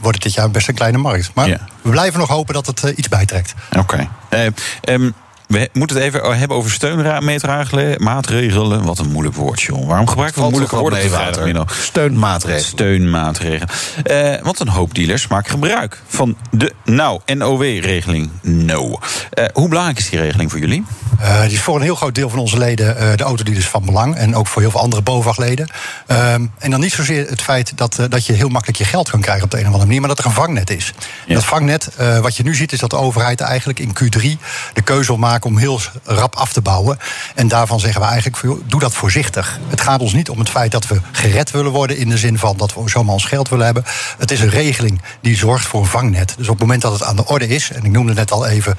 [0.00, 1.30] wordt het dit jaar best een kleine markt.
[1.34, 1.58] Maar Ja.
[1.82, 3.54] we blijven nog hopen dat het iets bijtrekt.
[3.78, 4.08] Oké.
[4.28, 4.46] Eh,
[4.80, 5.10] ehm,
[5.46, 8.02] we moeten het even hebben over steunmaatregelen.
[8.02, 8.84] Maatregelen.
[8.84, 9.86] Wat een moeilijk woord, joh.
[9.86, 11.74] Waarom gebruiken we moeilijke woorden vrijdagmiddag?
[11.74, 12.64] Steunmaatregelen.
[12.64, 13.68] Steunmaatregelen.
[14.02, 18.30] Eh, want een hoop dealers maken gebruik van de nou NOW-regeling.
[18.42, 18.98] No.
[19.30, 20.84] Eh, hoe belangrijk is die regeling voor jullie?
[21.20, 23.84] Eh, die is voor een heel groot deel van onze leden, eh, de autodealers, van
[23.84, 24.16] belang.
[24.16, 25.68] En ook voor heel veel andere BOVAG-leden.
[26.06, 29.10] Ehm, en dan niet zozeer het feit dat, eh, dat je heel makkelijk je geld
[29.10, 30.92] kan krijgen op de een of andere manier, maar dat er een vangnet is.
[31.26, 31.34] Ja.
[31.34, 31.88] Dat vangnet,
[32.20, 34.38] wat je nu ziet, is dat de overheid eigenlijk in Q3
[34.72, 36.98] de keuze wil maken om heel rap af te bouwen.
[37.34, 39.58] En daarvan zeggen we eigenlijk, doe dat voorzichtig.
[39.68, 42.38] Het gaat ons niet om het feit dat we gered willen worden in de zin
[42.38, 43.84] van dat we zomaar ons geld willen hebben.
[44.18, 46.34] Het is een regeling die zorgt voor een vangnet.
[46.36, 48.46] Dus op het moment dat het aan de orde is, en ik noemde net al
[48.46, 48.76] even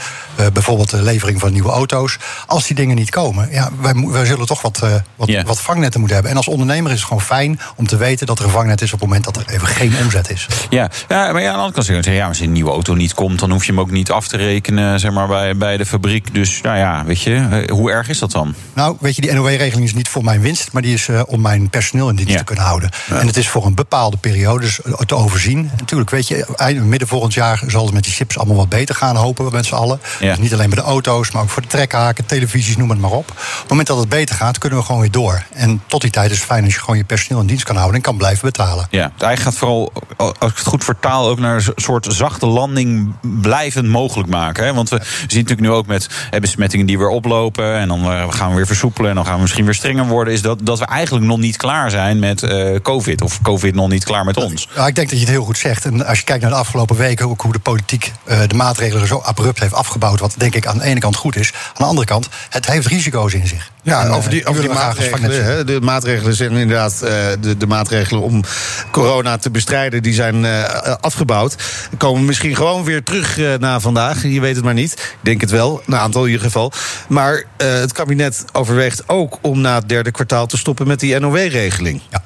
[0.53, 2.17] bijvoorbeeld de levering van nieuwe auto's.
[2.47, 6.17] Als die dingen niet komen, ja, wij, zullen toch wat, eh, wat, wat vangnetten moeten
[6.17, 6.31] hebben.
[6.31, 8.93] En als ondernemer is het gewoon fijn om te weten dat er een vangnet is
[8.93, 10.47] op het moment dat er even geen omzet is.
[10.69, 13.13] Ja, ja maar ja, aan de andere kant zeggen ja, als een nieuwe auto niet
[13.13, 15.85] komt, dan hoef je hem ook niet af te rekenen zeg maar, bij, bij de
[15.85, 16.33] fabriek.
[16.33, 18.55] Dus nou ja, weet je, eh, hoe erg is dat dan?
[18.73, 21.41] Nou, weet je, die NOW-regeling is niet voor mijn winst, maar die is eh, om
[21.41, 22.37] mijn personeel in dienst Ja.
[22.37, 22.89] te kunnen houden.
[23.09, 25.57] En het is voor een bepaalde periode dus, te overzien.
[25.57, 28.69] En natuurlijk, weet je, eind, midden volgend jaar zal het met die chips allemaal wat
[28.69, 29.99] beter gaan, hopen we met z'n allen.
[30.19, 30.29] Ja.
[30.29, 31.67] Dus niet alleen bij de auto's, maar ook voor de
[32.25, 33.29] televisies, noem het maar op.
[33.29, 35.45] Op het moment dat het beter gaat, kunnen we gewoon weer door.
[35.53, 37.75] En tot die tijd is het fijn als je gewoon je personeel in dienst kan
[37.75, 38.87] houden en kan blijven betalen.
[38.89, 42.45] Ja, het eigenlijk gaat vooral, als ik het goed vertaal, ook naar een soort zachte
[42.45, 44.65] landing blijvend mogelijk maken.
[44.65, 44.73] Hè?
[44.73, 46.07] Want we zien natuurlijk nu ook met
[46.39, 47.75] besmettingen die weer oplopen.
[47.75, 49.09] En dan eh, gaan we weer versoepelen.
[49.09, 50.33] En dan gaan we misschien weer strenger worden.
[50.33, 53.21] Is dat, dat we eigenlijk nog niet klaar zijn met eh, COVID.
[53.21, 54.67] Of COVID nog niet klaar met ons.
[54.75, 55.85] Ja, ik denk dat je het heel goed zegt.
[55.85, 59.07] En als je kijkt naar de afgelopen weken, ook hoe de politiek eh, de maatregelen
[59.07, 60.19] zo abrupt heeft afgebouwd.
[60.19, 61.53] Wat denk ik aan de ene kant goed is.
[61.53, 63.71] Aan de andere kant, het heeft risico's in zich.
[63.83, 65.45] Ja, En, eh, over die, over die we maatregelen.
[65.45, 68.43] Hè, de maatregelen zijn inderdaad eh, de, de maatregelen om
[68.91, 71.55] corona te bestrijden, die zijn eh, afgebouwd.
[71.97, 74.23] Komen misschien gewoon weer terug na vandaag.
[74.23, 74.91] Je weet het maar niet.
[74.91, 76.71] Ik denk het wel, een aantal in ieder geval.
[77.07, 82.01] Maar het kabinet overweegt ook om na het derde kwartaal te stoppen met die NOW-regeling.
[82.09, 82.21] Ja.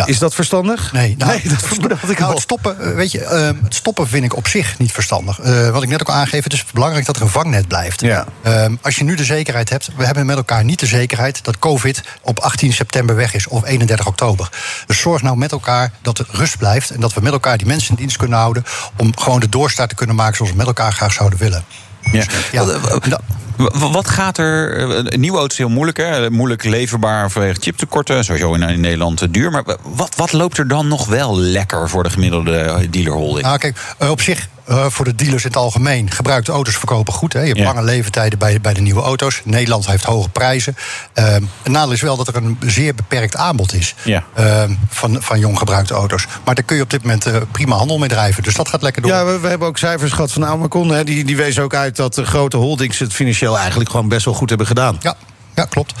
[0.00, 0.06] Ja.
[0.06, 0.92] Is dat verstandig?
[0.92, 2.30] Nee, nou, nee dat vermoed ik nou, al.
[2.30, 5.40] het stoppen, eh, weet je, eh, het stoppen vind ik op zich niet verstandig.
[5.40, 8.00] Eh, wat ik net ook al aangeef, het is belangrijk dat er een vangnet blijft.
[8.00, 8.26] Ja.
[8.42, 11.58] Eh, als je nu de zekerheid hebt, we hebben met elkaar niet de zekerheid dat
[11.58, 14.48] COVID op 18 september weg is of 31 oktober.
[14.86, 17.66] Dus zorg nou met elkaar dat er rust blijft en dat we met elkaar die
[17.66, 18.64] mensen in dienst kunnen houden
[18.96, 21.64] om gewoon de doorstart te kunnen maken zoals we met elkaar graag zouden willen.
[22.12, 22.24] Ja.
[22.52, 23.20] Ja, Wat-
[23.56, 24.76] w- Wat gaat er.
[24.76, 26.30] eh, Nieuwe auto's is heel moeilijk, hè?
[26.30, 28.24] Moeilijk leverbaar vanwege chiptekorten.
[28.24, 29.50] Sowieso in, in Nederland eh, duur.
[29.50, 33.46] Maar wat, wat loopt er dan nog wel lekker voor de gemiddelde dealerholding?
[33.46, 37.12] Nou, kijk, eh, op zich, eh, voor de dealers in het algemeen, gebruikte auto's verkopen
[37.12, 37.32] goed.
[37.32, 37.40] Hè.
[37.40, 37.64] Je hebt Ja.
[37.64, 39.40] lange leeftijden bij, bij de nieuwe auto's.
[39.44, 40.76] Nederland heeft hoge prijzen.
[41.12, 44.24] Eh, het nadeel is wel dat er een zeer beperkt aanbod is Ja.
[44.34, 46.26] eh, van, van jong gebruikte auto's.
[46.44, 48.42] Maar daar kun je op dit moment eh, prima handel mee drijven.
[48.42, 49.10] Dus dat gaat lekker door.
[49.10, 50.90] Ja, we, we hebben ook cijfers gehad van Amacon.
[50.90, 54.24] Hè, die, die wezen ook uit dat de grote holdings het financieel eigenlijk gewoon best
[54.24, 54.96] wel goed hebben gedaan.
[55.00, 55.14] ja,
[55.54, 55.92] ja, klopt.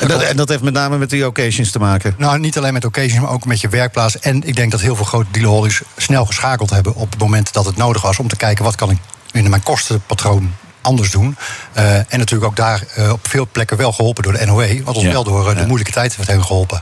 [0.00, 2.14] En dat, en dat heeft met name met die occasions te maken.
[2.18, 4.18] Nou, niet alleen met occasions, maar ook met je werkplaats.
[4.18, 6.94] En ik denk dat heel veel grote dealerholdings snel geschakeld hebben...
[6.94, 8.64] op het moment dat het nodig was om te kijken...
[8.64, 8.98] wat kan ik
[9.32, 11.36] in mijn kostenpatroon anders doen.
[11.72, 14.82] Eh, en natuurlijk ook daar eh, op veel plekken wel geholpen door de NOE...
[14.84, 15.12] wat ons Ja.
[15.12, 16.80] wel door eh, de moeilijke tijd heeft hebben geholpen.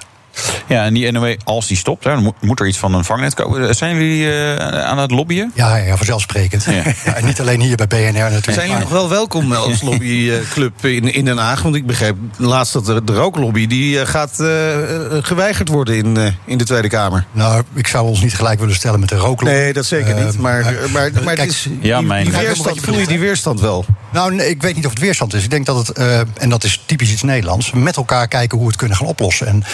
[0.68, 3.34] Ja, en die NOW, als die stopt, hè, dan moet, er iets van een vangnet
[3.34, 3.74] komen.
[3.74, 5.52] Zijn jullie eh, aan het lobbyen?
[5.54, 6.64] Ja, ja, vanzelfsprekend.
[6.64, 6.72] Ja.
[7.04, 8.44] Ja, en niet alleen hier bij BNR natuurlijk.
[8.44, 11.62] Zijn jullie maar- nog wel welkom als lobbyclub in, in Den Haag?
[11.62, 15.96] Want ik begreep laatst dat de, de rooklobby die eh, gaat eh, eh, geweigerd worden
[15.96, 17.24] in, eh, in de Tweede Kamer.
[17.32, 19.56] Nou, ik zou ons niet gelijk willen stellen met de rooklobby.
[19.56, 20.38] Nee, dat zeker Eh, niet.
[20.38, 23.60] Maar, maar- maar, maar, kijk, het is, ja, die, mijn- weerstand, voel je die weerstand
[23.60, 23.84] wel?
[24.12, 25.44] Nou, nee, ik weet niet of het weerstand is.
[25.44, 28.66] Ik denk dat het, eh, en dat is typisch iets Nederlands, met elkaar kijken hoe
[28.66, 29.46] we het kunnen gaan oplossen.
[29.46, 29.64] En,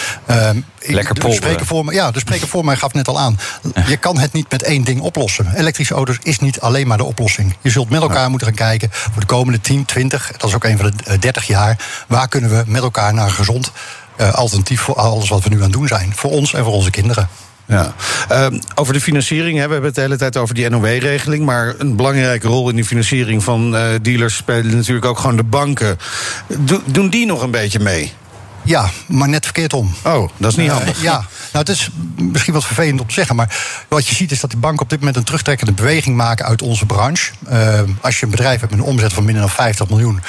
[0.49, 3.19] eh, ik- Lekker de spreker voor me, Ja, de spreker voor mij gaf net al
[3.19, 3.39] aan.
[3.87, 5.51] Je kan het niet met één ding oplossen.
[5.55, 7.55] Elektrische auto's is niet alleen maar de oplossing.
[7.61, 10.63] Je zult met elkaar moeten gaan kijken voor de komende 10, 20, dat is ook
[10.63, 11.77] een van de eh, 30 jaar.
[12.07, 13.71] Waar kunnen we met elkaar naar een gezond
[14.15, 16.11] eh, alternatief voor alles wat we nu aan het doen zijn?
[16.15, 17.27] Voor ons en voor onze kinderen.
[17.65, 17.93] Ja.
[18.29, 21.45] Ehm, over de financiering, hè, we hebben het de hele tijd over die NOW-regeling.
[21.45, 25.43] Maar een belangrijke rol in die financiering van eh, dealers spelen natuurlijk ook gewoon de
[25.43, 25.97] banken.
[26.57, 28.13] Do- doen die nog een beetje mee?
[28.67, 29.93] Ja, maar net verkeerd om.
[30.03, 31.01] Oh, dat is niet Eh, handig.
[31.01, 31.13] ja,
[31.53, 33.55] nou, het is misschien wat vervelend om te zeggen, maar
[33.87, 36.61] wat je ziet is dat die banken op dit moment een terugtrekkende beweging maken uit
[36.61, 37.31] onze branche.
[37.47, 40.21] Eh, als je een bedrijf hebt met een omzet van minder dan 50 miljoen,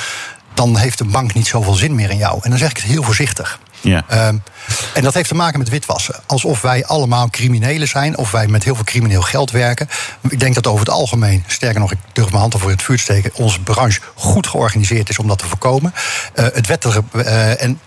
[0.55, 2.39] dan heeft een bank niet zoveel zin meer in jou.
[2.43, 3.59] En dan zeg ik het heel voorzichtig.
[3.81, 4.05] Ja.
[4.09, 4.37] Ehm,
[4.95, 6.15] en dat heeft te maken met witwassen.
[6.27, 9.89] Alsof wij allemaal criminelen zijn, of wij met heel veel crimineel geld werken.
[10.29, 12.85] Ik denk dat over het algemeen, sterker nog, ik durf mijn hand ervoor in het
[12.85, 15.95] vuur te steken, onze branche goed georganiseerd is om dat te voorkomen.
[16.35, 17.03] Eh, het wettige.
[17.13, 17.81] eh, en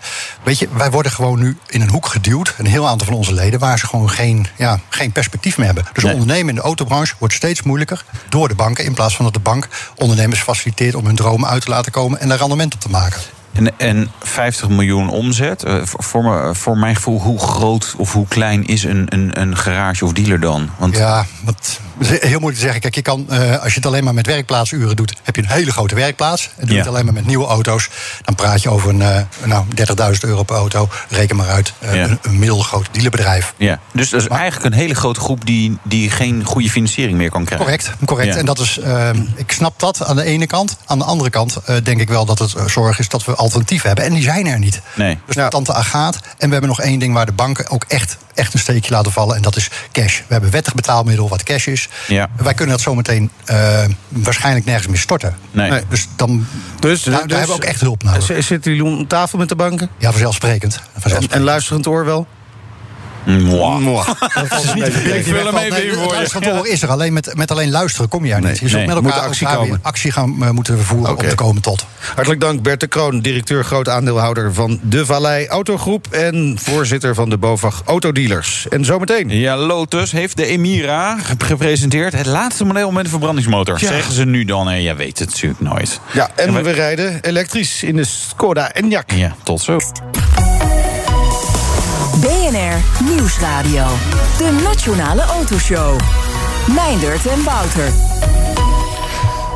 [0.44, 3.34] weet je, wij worden gewoon nu in een hoek geduwd, een heel aantal van onze
[3.34, 5.86] leden, waar ze gewoon geen, ja, geen perspectief meer hebben.
[5.92, 6.12] Dus Nee.
[6.12, 9.40] ondernemen in de autobranche wordt steeds moeilijker door de banken, in plaats van dat de
[9.40, 12.88] bank ondernemers faciliteert om hun dromen uit te laten komen en daar rendement op te
[12.90, 13.20] maken.
[13.52, 15.64] En, en 50 miljoen omzet.
[15.64, 20.04] eh, voor, voor, mijn gevoel, hoe groot of hoe klein is een, een, een garage
[20.04, 20.70] of dealer dan?
[20.78, 21.80] Want Ja, wat,
[22.20, 22.80] heel moeilijk te zeggen.
[22.80, 25.48] Kijk, je kan, eh, als je het alleen maar met werkplaatsuren doet, heb je een
[25.48, 26.44] hele grote werkplaats.
[26.44, 26.78] En doe je Ja.
[26.78, 27.88] het alleen maar met nieuwe auto's,
[28.22, 30.88] dan praat je over een, eh, nou, 30.000 euro per auto.
[31.08, 31.72] Reken maar uit.
[31.78, 32.02] eh, Ja.
[32.04, 33.54] een, een middelgroot dealerbedrijf.
[33.56, 37.16] ja, dus dat is Maar- eigenlijk een hele grote groep die, die geen goede financiering
[37.18, 37.66] meer kan krijgen.
[37.66, 38.32] Correct, correct.
[38.32, 38.38] Ja.
[38.38, 40.76] En dat is, eh, ik snap dat aan de ene kant.
[40.86, 43.86] Aan de andere kant eh, denk ik wel dat het zorg is dat we alternatieven
[43.86, 44.04] hebben.
[44.06, 44.80] En die zijn er niet.
[44.94, 45.18] Nee.
[45.26, 46.16] Dus de tante Agaat.
[46.16, 49.12] En we hebben nog één ding waar de banken ook echt, echt een steekje laten
[49.12, 49.36] vallen.
[49.36, 50.16] En dat is cash.
[50.18, 51.88] We hebben wettig betaalmiddel wat cash is.
[52.08, 52.28] Ja.
[52.36, 55.36] Wij kunnen dat zometeen eh, waarschijnlijk nergens meer storten.
[55.50, 55.70] Nee.
[55.70, 55.82] Nee.
[55.88, 56.46] Dus dan,
[56.80, 58.24] Dus, daar, daar hebben we ook echt hulp nodig.
[58.24, 59.90] Zitten jullie om tafel met de banken?
[59.98, 60.74] Ja, vanzelfsprekend.
[60.74, 61.32] En, vanzelfsprekend.
[61.32, 62.26] en luisterend oor wel?
[63.24, 64.06] Mwah.
[64.48, 66.08] Dat is niet de Ik vul hem even in voor je.
[66.08, 66.88] Het luisteren is er.
[66.88, 68.58] Alleen met, met alleen luisteren kom je er niet.
[68.58, 68.94] Je zult nee.
[68.94, 69.78] met Moet elkaar actie elkaar komen.
[69.82, 71.22] actie gaan eh, moeten voeren Oké.
[71.22, 71.86] om te komen tot.
[72.14, 76.06] Hartelijk dank Bert de Kroon, directeur groot aandeelhouder van de Vallei Autogroep...
[76.10, 78.66] en voorzitter van de BOVAG Autodealers.
[78.68, 79.28] En zometeen...
[79.28, 82.12] Ja, Lotus heeft de Emira gepresenteerd.
[82.12, 83.76] Het laatste model met een verbrandingsmotor.
[83.80, 83.86] Ja.
[83.86, 84.70] Zeggen ze nu dan?
[84.70, 86.00] En jij weet het natuurlijk nooit.
[86.12, 89.14] Ja, en En we- we rijden elektrisch in de Skoda Enyaq.
[89.14, 89.78] Ja, tot zo.
[92.22, 93.84] BNR Nieuwsradio.
[94.38, 96.00] De Nationale Autoshow.
[96.74, 97.92] Meindert en Wouter.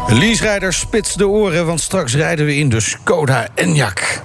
[0.06, 4.22] Leaserijders spits de oren, want straks rijden we in de Skoda Enyaq.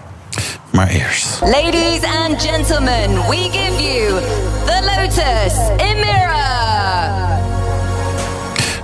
[0.72, 1.40] Maar eerst.
[1.42, 4.22] Ladies and gentlemen, we give you
[4.66, 7.21] the Lotus Emira.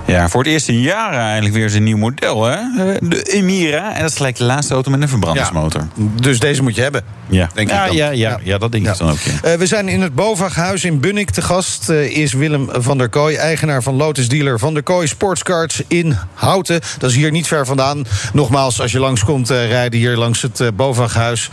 [0.08, 2.56] Ja, voor het eerst in jaren eigenlijk weer eens een nieuw model, hè?
[3.00, 3.94] De Emira.
[3.94, 5.86] En dat is gelijk de laatste auto met een verbrandingsmotor.
[6.20, 7.02] Dus deze moet je hebben.
[7.26, 7.96] Ja, Denk ik ja, dan.
[7.96, 8.92] ja, ja, ja, dat denk Ja.
[8.92, 9.18] ik dan ook.
[9.18, 9.48] Ja.
[9.50, 11.88] Eh, we zijn in het Bovaghuis in Bunnik te gast.
[11.88, 16.16] eh, is Willem van der Kooi, eigenaar van Lotus Dealer van der Kooi Sportscards in
[16.34, 16.80] Houten.
[16.98, 18.04] Dat is hier niet ver vandaan.
[18.32, 21.50] Nogmaals, als je langskomt eh, rijden hier langs het Bovaghuis.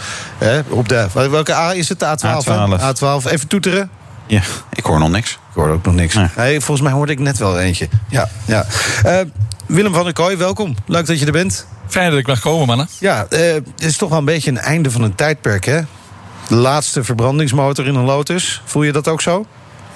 [0.70, 2.00] Op de, welke A is het?
[2.00, 2.46] De A12?
[2.46, 2.66] hè?
[2.68, 2.82] A12.
[2.82, 3.32] A12.
[3.32, 3.90] Even toeteren.
[4.28, 4.42] Ja,
[4.74, 5.32] ik hoor nog niks.
[5.32, 6.14] Ik hoorde ook nog niks.
[6.14, 6.28] Nee.
[6.34, 7.88] Hey, volgens mij hoorde ik net wel eentje.
[8.10, 8.66] Ja, ja.
[9.04, 9.20] Eh,
[9.66, 10.76] Willem van der Kooi, welkom.
[10.86, 11.68] Leuk dat je er bent.
[11.88, 12.88] Fijn dat ik mag komen, mannen.
[13.00, 15.82] Ja, eh, het is toch wel een beetje een einde van een tijdperk, hè?
[16.48, 18.62] De laatste verbrandingsmotor in een Lotus.
[18.66, 19.46] Voel je dat ook zo?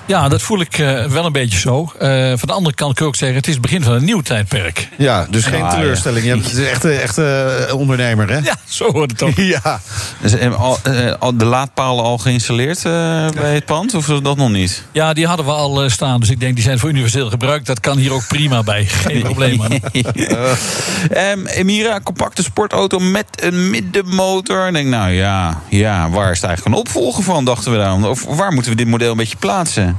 [0.10, 1.92] Ja, dat voel ik eh, wel een beetje zo.
[2.00, 4.04] Eh, van de andere kant kun je ook zeggen, het is het begin van een
[4.06, 4.90] nieuw tijdperk.
[4.98, 5.76] Ja, dus geen Ah, ja.
[5.76, 6.26] teleurstelling.
[6.26, 8.38] Je bent een echte, echte eh, ondernemer, hè?
[8.38, 9.46] Ja, zo wordt het toch.
[9.64, 9.82] Ja.
[10.22, 10.78] Dus, al,
[11.20, 12.92] al de laadpalen al geïnstalleerd eh,
[13.30, 13.94] bij het pand?
[13.94, 14.84] Of dat nog niet?
[14.92, 16.20] Ja, die hadden we al staan.
[16.20, 17.66] Dus ik denk, die zijn voor universeel gebruik.
[17.66, 18.86] Dat kan hier ook prima bij.
[19.06, 19.72] Geen probleem, man.
[21.10, 24.68] Ehm, Emira, compacte sportauto met een middenmotor.
[24.68, 28.08] Ik denk, nou ja, ja, waar is het eigenlijk een opvolger van, dachten we dan?
[28.08, 29.99] Of waar moeten we dit model een beetje plaatsen?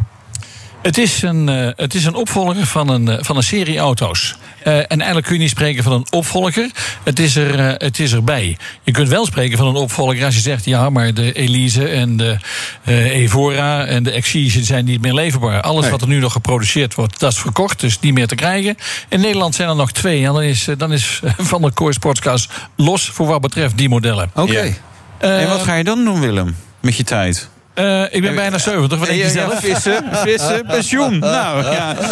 [0.83, 4.37] Het is een, eh, het is een opvolger van een, eh, van een serie auto's.
[4.63, 6.71] Eh, en eigenlijk kun je niet spreken van een opvolger.
[7.03, 8.57] Het is, er, eh, het is erbij.
[8.83, 10.65] Je kunt wel spreken van een opvolger als je zegt...
[10.65, 12.37] ja, maar de Elise en de
[12.85, 15.61] eh, Evora en de Exige zijn niet meer leverbaar.
[15.61, 15.91] Alles Nee.
[15.91, 17.81] wat er nu nog geproduceerd wordt, dat is verkocht.
[17.81, 18.77] Dus niet meer te krijgen.
[19.09, 20.27] In Nederland zijn er nog twee.
[20.27, 24.31] En dan is, dan is Van der Kooi Sportscars los voor wat betreft die modellen.
[24.35, 24.61] Oké.
[24.61, 24.73] Ja.
[25.19, 26.57] En wat ga je dan doen, Willem?
[26.81, 27.49] Met je tijd?
[27.75, 28.99] Eh, ik ben bijna 70.
[28.99, 29.61] Wat denk je zelf?
[29.61, 31.19] vissen, vissen, pensioen.
[31.19, 31.97] Nou, ja.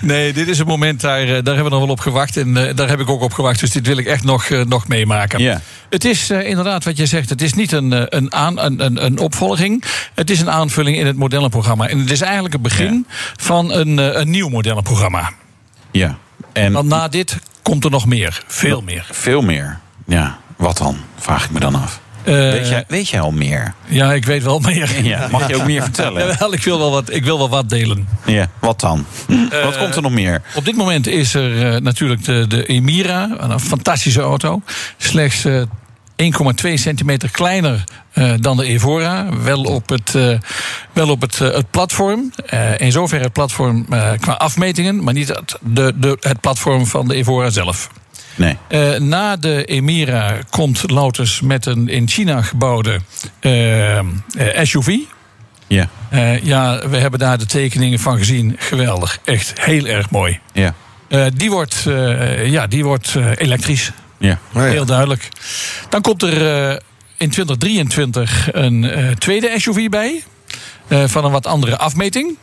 [0.00, 2.36] Nee, dit is een moment, daar, eh, daar hebben we nog wel op gewacht.
[2.36, 3.60] En eh, daar heb ik ook op gewacht.
[3.60, 5.60] Dus dit wil ik echt nog, eh, nog meemaken.
[5.90, 7.28] Het is eh, inderdaad wat je zegt.
[7.28, 9.84] Het is niet een, eh, een, aan, een, een, een opvolging.
[10.14, 11.88] Het is een aanvulling in het modellenprogramma.
[11.88, 15.30] En het is eigenlijk het begin van een, eh, een nieuw modellenprogramma.
[15.90, 16.18] ja.
[16.52, 18.42] En Want na dit komt er nog meer.
[18.46, 19.06] Veel meer.
[19.10, 19.78] veel meer.
[20.06, 20.96] Ja, wat dan?
[21.18, 22.00] Vraag ik me dan af.
[22.24, 23.74] Eh, Weet jij, weet jij al meer?
[23.86, 24.90] Ja, ik weet wel meer.
[25.02, 26.26] Ja, mag je ook meer vertellen?
[26.26, 28.08] Jawel, ik wil wel wat, ik wil wel wat delen.
[28.26, 29.06] Ja, wat dan?
[29.62, 30.42] wat komt er nog meer?
[30.54, 34.62] Op dit moment is er eh, natuurlijk de, de Emira, een fantastische auto.
[34.96, 35.62] Slechts eh,
[36.66, 39.26] 1,2 centimeter kleiner eh, dan de Evora.
[39.42, 40.38] Wel op het, eh,
[40.92, 42.32] wel op het, eh, het platform.
[42.46, 46.86] Eh, in zoverre het platform eh, qua afmetingen, maar niet het, de, de, het platform
[46.86, 47.88] van de Evora zelf.
[48.40, 48.56] Nee.
[48.68, 53.00] Eh, na de Emira komt Lotus met een in China gebouwde
[53.40, 54.04] eh, eh,
[54.62, 54.96] SUV.
[55.66, 58.56] Ja, Eh, ja, we hebben daar de tekeningen van gezien.
[58.58, 59.18] Geweldig.
[59.24, 60.38] Echt heel erg mooi.
[60.52, 60.74] ja,
[61.08, 63.92] Eh, die wordt, eh, ja, die wordt eh, elektrisch.
[64.18, 64.38] ja.
[64.54, 64.68] Oh ja.
[64.68, 65.28] Heel duidelijk.
[65.88, 66.76] Dan komt er eh,
[67.16, 70.22] in 2023 een eh, tweede SUV bij.
[70.88, 72.36] eh, van een wat andere afmeting.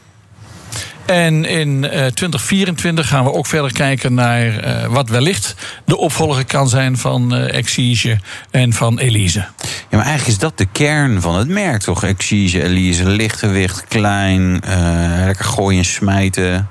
[1.08, 6.46] En in eh, 2024 gaan we ook verder kijken naar eh, wat wellicht de opvolger
[6.46, 8.20] kan zijn van eh, Exige
[8.52, 9.40] en van Elise.
[9.40, 12.04] Ja, maar eigenlijk is dat de kern van het merk, toch?
[12.04, 16.68] Exige, Elise, lichtgewicht, klein, eh, lekker gooien en smijten.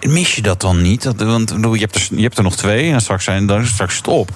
[0.00, 1.04] Mis je dat dan niet?
[1.04, 3.96] Want je hebt, er, je hebt er nog twee en straks zijn dan het straks
[3.96, 4.30] stop.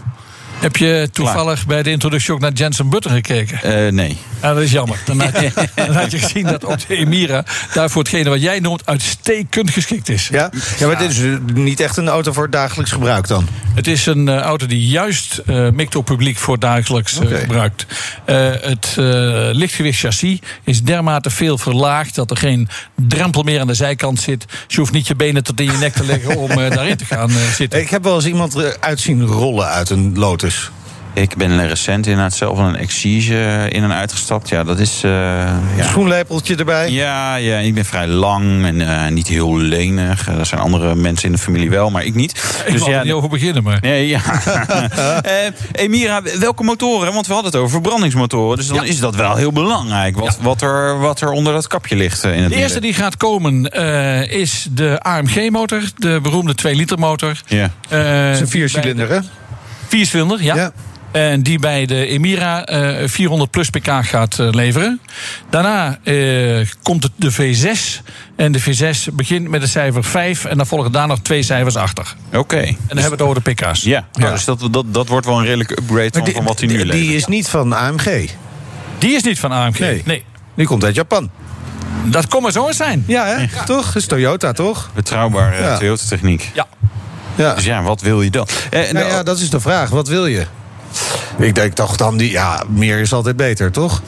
[0.60, 3.62] Heb je toevallig bij de introductie ook naar Jensen Button gekeken?
[3.62, 4.18] Eh, nee.
[4.42, 4.98] Ja, dat is jammer.
[5.04, 5.52] Dan had, je,
[5.86, 10.08] dan had je gezien dat ook de Emira daarvoor hetgene wat jij noemt uitstekend geschikt
[10.08, 10.28] is.
[10.28, 10.50] Ja?
[10.78, 11.18] ja, maar dit is
[11.54, 13.48] niet echt een auto voor dagelijks gebruik dan.
[13.74, 17.86] Het is een eh, auto die juist eh mikt op publiek voor dagelijks eh, gebruikt.
[18.24, 19.04] Eh, het eh,
[19.52, 24.44] lichtgewicht chassis is dermate veel verlaagd dat er geen drempel meer aan de zijkant zit.
[24.48, 27.04] Dus je hoeft niet je benen tot in je nek te leggen om daarin te
[27.04, 27.80] gaan zitten.
[27.80, 30.18] Ik heb wel eens iemand uitzien rollen uit een
[31.16, 34.48] Ik ben recent inderdaad zelf van een Exige in en uitgestapt.
[34.48, 35.00] Ja, dat is...
[35.04, 35.10] eh,
[35.76, 35.84] ja.
[35.84, 36.90] Schoenlepeltje erbij.
[36.90, 40.28] Ja, ja, ik ben vrij lang en eh, niet heel lenig.
[40.28, 42.62] Eh, Er zijn andere mensen in de familie wel, maar ik niet.
[42.66, 43.78] Ik wou ja, er niet over beginnen, maar...
[43.80, 44.20] Nee, ja.
[45.22, 45.32] Eh,
[45.72, 47.12] Emira, welke motoren?
[47.12, 48.56] Want we hadden het over verbrandingsmotoren.
[48.56, 48.82] Dus dan Ja.
[48.82, 50.16] is dat wel heel belangrijk.
[50.18, 52.92] Wat, wat, er, wat er onder dat kapje ligt eh, in het De eerste midden.
[52.92, 57.40] die gaat komen eh, is de AMG-motor, de beroemde 2-liter motor.
[57.46, 57.70] Ja.
[57.88, 59.18] Eh, Dat is een viercilinder, hè?
[59.94, 60.54] Viercilinder, ja.
[60.54, 60.72] Ja.
[61.12, 65.00] En die bij de Emira eh 400 plus pk gaat eh, leveren.
[65.50, 68.02] Daarna eh, komt het de V6.
[68.36, 70.44] En de V6 begint met de cijfer 5.
[70.44, 72.14] En dan volgen daar nog twee cijfers achter.
[72.32, 72.56] Oké.
[72.56, 73.82] En dan hebben we het over de pk's.
[73.82, 76.68] Ja, nou, dus dat, dat, dat wordt wel een redelijke upgrade van, van wat hij
[76.68, 76.92] nu levert.
[76.92, 78.30] die is niet van AMG.
[78.98, 79.78] Die is niet van AMG.
[79.78, 80.02] Nee.
[80.04, 80.24] Nee.
[80.54, 81.30] Die komt uit Japan.
[82.04, 83.04] Dat kon maar zo eens zijn.
[83.06, 83.46] Ja, hè?
[83.64, 83.86] Toch?
[83.86, 84.90] Dat is Toyota, toch?
[84.94, 85.78] Betrouwbare Ja.
[85.78, 86.50] Toyota-techniek.
[86.54, 86.66] Ja.
[87.34, 87.54] Ja.
[87.54, 88.46] Dus ja, wat wil je dan?
[88.70, 89.90] Eh, Nou ja, dat is de vraag.
[89.90, 90.46] Wat wil je?
[91.38, 94.02] Ik denk toch dan, die, ja, meer is altijd beter, toch?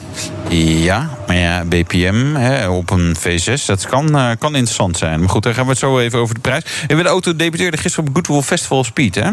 [0.49, 5.19] Ja, maar ja, BPM hè, op een V6, dat kan, eh, kan interessant zijn.
[5.19, 6.63] Maar goed, daar gaan we het zo even over de prijs.
[6.87, 9.29] En de auto debuteerde gisteren op het Goodwill Festival of Speed, hè?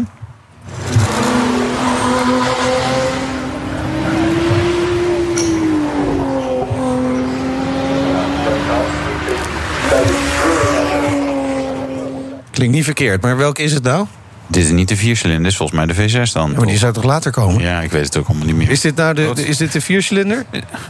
[12.55, 14.07] Klinkt niet verkeerd, maar welke is het nou?
[14.47, 16.51] Dit is niet de viercilinder, dit is volgens mij de V6 dan.
[16.51, 17.61] Ja, maar die zou toch later komen?
[17.61, 18.69] Ja, ik weet het ook allemaal niet meer.
[18.69, 20.45] Is dit nou de, de- is dit de viercilinder?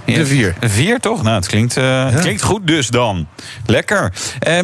[0.05, 0.55] Ja, de vier.
[0.61, 1.23] Vier, toch?
[1.23, 3.27] Nou, het klinkt, eh, het klinkt goed dus dan.
[3.65, 4.13] Lekker.
[4.39, 4.59] Eh,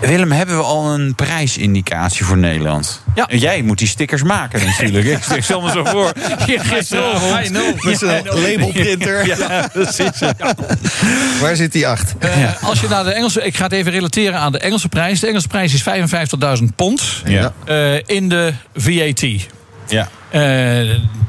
[0.00, 3.02] Willem, hebben we al een prijsindicatie voor Nederland?
[3.14, 3.26] Ja.
[3.28, 5.06] En Jij moet die stickers maken natuurlijk.
[5.36, 6.12] ik stel me zo voor.
[6.46, 7.84] Ja, gisteravond.
[7.84, 9.26] Met zijn labelprinter.
[9.26, 10.20] Ja, precies.
[11.40, 12.14] Waar zit die acht?
[12.18, 15.20] Eh, als je naar de Engelse, ik ga het even relateren aan de Engelse prijs.
[15.20, 17.52] De Engelse prijs is 55.000 pond Ja.
[17.66, 19.24] eh, in de VAT.
[19.88, 20.08] Ja.
[20.28, 20.40] Eh,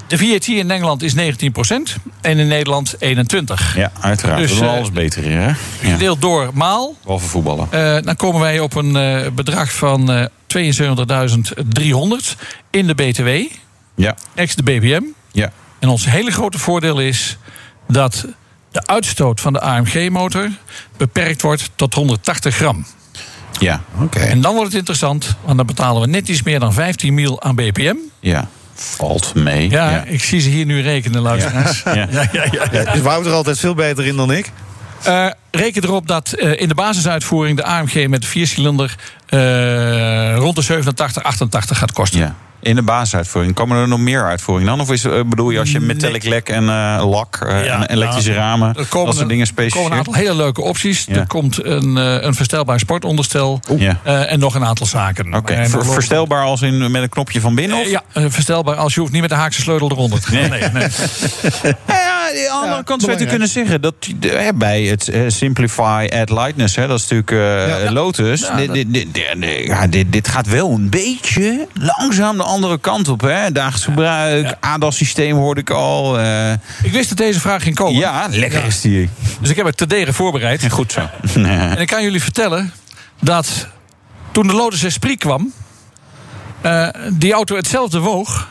[0.07, 3.75] de VAT in Engeland is 19% en in Nederland 21%.
[3.75, 4.39] ja, uiteraard.
[4.39, 5.47] Dus, we doen eh, alles beter hier, hè?
[5.47, 5.55] Ja.
[5.91, 7.67] Gedeeld door maal, Behalve voetballen.
[7.71, 8.93] eh, dan komen wij op een
[9.35, 12.35] bedrag van eh 72.300
[12.69, 13.27] in de BTW,
[13.95, 14.15] Ja.
[14.35, 15.01] ex de BBM.
[15.31, 15.51] Ja.
[15.79, 17.37] En ons hele grote voordeel is
[17.87, 18.25] dat
[18.71, 20.49] de uitstoot van de AMG-motor
[20.97, 22.85] beperkt wordt tot 180 gram.
[23.59, 23.81] Ja.
[24.01, 24.19] Oké.
[24.19, 27.41] En dan wordt het interessant, want dan betalen we net iets meer dan 15 mil
[27.41, 27.95] aan BPM.
[28.19, 28.47] Ja.
[28.73, 29.69] Valt mee.
[29.69, 30.03] Ja, Ja.
[30.03, 31.81] ik zie ze hier nu rekenen, luisteraars.
[31.85, 31.93] Ja.
[31.93, 32.93] Ja, ja, ja, ja.
[32.93, 34.51] Is Wouter altijd veel beter in dan ik?
[35.03, 40.55] Eh, reken erop dat eh, in de basisuitvoering de AMG met de viercilinder eh, rond
[40.55, 42.19] de 87, 88 gaat kosten.
[42.19, 42.35] Ja.
[42.59, 43.53] In de basisuitvoering.
[43.53, 44.79] Komen er nog meer uitvoeringen dan?
[44.79, 46.63] Of is, eh, bedoel je als je metallic lek en
[47.03, 50.13] lak Ja, en elektrische nou, ramen, Er komen, dat soort dingen er komen een aantal
[50.13, 51.05] hele leuke opties.
[51.07, 51.15] Ja.
[51.15, 53.99] Er komt een, een verstelbaar sportonderstel Ja.
[54.03, 55.33] en nog een aantal zaken.
[55.33, 57.77] Oké, Ver- er verstelbaar als in met een knopje van binnen?
[57.77, 57.89] Of?
[57.89, 60.49] Ja, verstelbaar als je hoeft niet met de haakse sleutel eronder te gaan.
[60.49, 60.87] Nee, nee.
[62.37, 63.95] Ja, de andere kant zou je kunnen zeggen dat
[64.55, 67.31] bij het eh, Simplify Add Lightness, hè, dat is natuurlijk
[67.85, 68.41] eh, Lotus.
[68.41, 72.79] Ja, dit, dit, dit, dit- ja, dit, dit gaat wel een beetje langzaam de andere
[72.79, 73.21] kant op.
[73.21, 73.51] Hè?
[73.51, 74.57] Dagelijks gebruik, Ja.
[74.59, 76.19] ADAS-systeem hoorde ik al.
[76.19, 76.51] eh,
[76.83, 77.99] Ik wist dat deze vraag ging komen.
[77.99, 79.09] ja, lekker is die.
[79.39, 80.63] Dus ik heb het terdege voorbereid.
[80.63, 81.09] En goed zo.
[81.43, 82.73] En ik kan jullie vertellen
[83.21, 83.67] dat
[84.31, 85.53] toen de Lotus Esprit kwam,
[86.61, 88.47] eh, die auto hetzelfde woog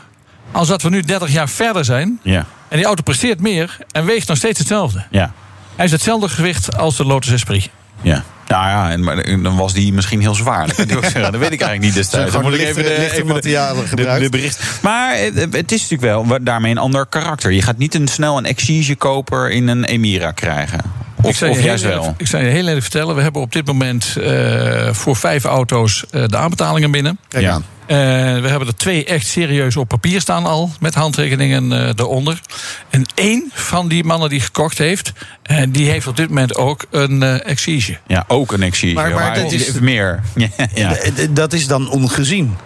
[0.52, 2.18] als dat we nu 30 jaar verder zijn.
[2.22, 5.04] ja, En die auto presteert meer en weegt nog steeds hetzelfde.
[5.11, 5.32] ja,
[5.76, 7.70] Hij is hetzelfde gewicht als de Lotus Esprit.
[8.02, 8.24] ja.
[8.48, 10.66] Nou ja, en, maar dan was die misschien heel zwaar.
[10.66, 11.22] Dat, kan ik ook zeggen.
[11.32, 12.30] dat weet ik eigenlijk niet destijds.
[12.30, 14.22] Zijn Dan moet ik lichte- even de, lichte even de- materialen de, gebruikt.
[14.24, 14.64] de bericht.
[14.82, 17.52] Maar eh, het is natuurlijk wel daarmee een ander karakter.
[17.52, 20.80] Je gaat niet een snel een Exige-koper in een Emira krijgen.
[21.22, 22.14] Of, zal je of heel wel.
[22.18, 26.04] Ik zal je heel eerlijk vertellen, we hebben op dit moment eh, voor vijf auto's
[26.11, 27.18] eh, de aanbetalingen binnen.
[27.28, 27.52] Kijk Ja.
[27.52, 27.64] aan.
[27.87, 27.96] Eh,
[28.40, 32.40] we hebben er twee echt serieus op papier staan al, met handtekeningen eh, eronder.
[32.90, 36.85] En één van die mannen die gekocht heeft, eh, die heeft op dit moment ook
[36.90, 37.99] een eh, Exige.
[38.07, 38.94] Ja, ook een Exige.
[38.94, 40.22] Maar- maar dat het is- meer.
[40.75, 40.96] Ja,
[41.31, 42.57] Dat is dan ongezien.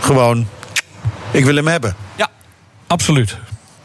[0.00, 0.48] Gewoon,
[1.30, 1.94] ik wil hem hebben.
[2.16, 2.28] Ja,
[2.86, 3.36] absoluut.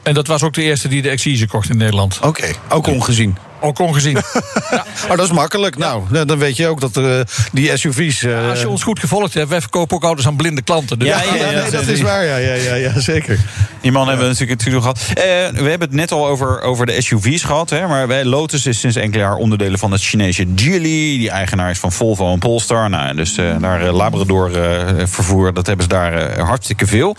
[0.03, 2.19] En dat was ook de eerste die de Exige kocht in Nederland.
[2.23, 3.37] Oké, ook ongezien.
[3.65, 4.17] Ook ongezien.
[4.17, 5.77] Oh, dat is makkelijk.
[5.77, 7.19] Nou, dan- dan weet je ook dat eh,
[7.51, 8.23] die SUV's...
[8.23, 10.99] eh, Als je ons goed gevolgd hebt, wij verkopen ook auto's aan blinde klanten.
[10.99, 12.23] Dus Ja, ja, ja, nee, dat is waar.
[12.25, 13.39] Ja, ja, ja, ja zeker.
[13.81, 14.99] Die man hebben we natuurlijk het gehad.
[15.09, 15.13] Eh,
[15.61, 17.69] we hebben het net al over, over de SUV's gehad.
[17.69, 21.17] Hè, maar bij Lotus is sinds enkele jaar onderdelen van het Chinese Geely.
[21.17, 22.89] Die eigenaar is van Volvo en Polestar.
[22.89, 27.15] Nou, dus eh, naar eh, Labrador eh, vervoer, dat hebben ze daar eh, hartstikke veel.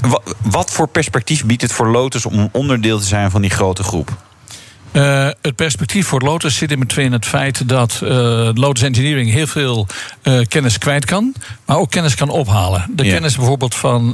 [0.00, 3.82] Wa- wat voor perspectief biedt het voor Lotus om onderdeel te zijn van die grote
[3.82, 4.16] groep?
[4.92, 8.08] Eh, het perspectief voor Lotus zit in between het feit dat eh,
[8.54, 9.86] Lotus Engineering heel veel
[10.22, 12.86] eh, kennis kwijt kan, maar ook kennis kan ophalen.
[12.96, 14.10] De kennis bijvoorbeeld van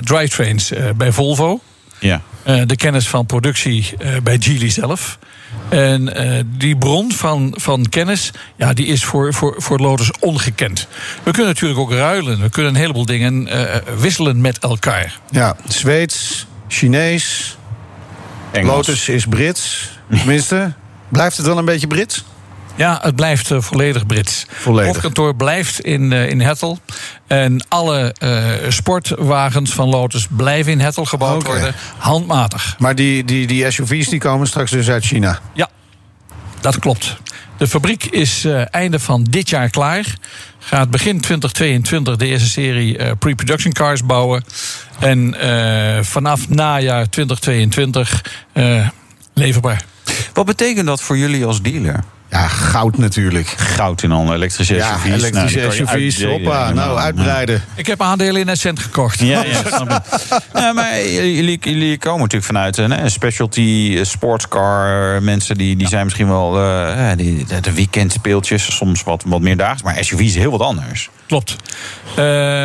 [0.00, 1.60] drivetrains eh, bij Volvo,
[1.98, 2.20] Ja.
[2.42, 5.18] eh, de kennis van productie eh, bij Geely zelf.
[5.68, 10.86] En eh, die bron van, van kennis, ja, die is voor, voor, voor Lotus ongekend.
[11.22, 12.40] We kunnen natuurlijk ook ruilen.
[12.40, 15.18] We kunnen een heleboel dingen eh, wisselen met elkaar.
[15.30, 17.56] Ja, Zweeds, Chinees,
[18.54, 18.74] Engels.
[18.74, 19.90] Lotus is Brits.
[20.10, 20.72] Tenminste,
[21.08, 22.24] blijft het wel een beetje Brits?
[22.74, 24.46] Ja, het blijft eh, volledig Brits.
[24.48, 24.86] Volledig.
[24.86, 26.78] Het hoofdkantoor blijft in, eh, in Hettel.
[27.26, 31.74] En alle eh, sportwagens van Lotus blijven in Hettel gebouwd worden.
[31.96, 32.76] Handmatig.
[32.78, 35.38] Maar die, die, die SUV's die komen straks dus uit China.
[35.52, 35.68] Ja,
[36.60, 37.16] dat klopt.
[37.56, 40.14] De fabriek is einde van dit jaar klaar.
[40.64, 44.44] Gaat begin 2022 de eerste serie eh, pre-production cars bouwen.
[44.98, 48.88] En eh, vanaf najaar 2022 eh,
[49.34, 49.84] leverbaar.
[50.32, 52.04] Wat betekent dat voor jullie als dealer?
[52.34, 53.46] Ja, goud natuurlijk.
[53.46, 55.22] Goud in handen, elektrische Ja, SUV's.
[55.22, 56.24] elektrische Nou, SUV's.
[56.24, 57.62] Hoppa, nou, uitbreiden.
[57.74, 59.20] Ik heb aandelen in Essent gekocht.
[59.20, 60.18] Ja, ja, snap ik.
[60.60, 65.22] ja, maar jullie, jullie komen natuurlijk vanuit een hè, specialty eh, sportscar.
[65.22, 69.56] Mensen die, die zijn misschien wel eh, eh, die, de weekendspeeltjes, soms wat, wat meer
[69.56, 69.82] daags.
[69.82, 71.10] Maar SUV is heel wat anders.
[71.26, 71.56] Klopt.
[72.10, 72.16] Eh,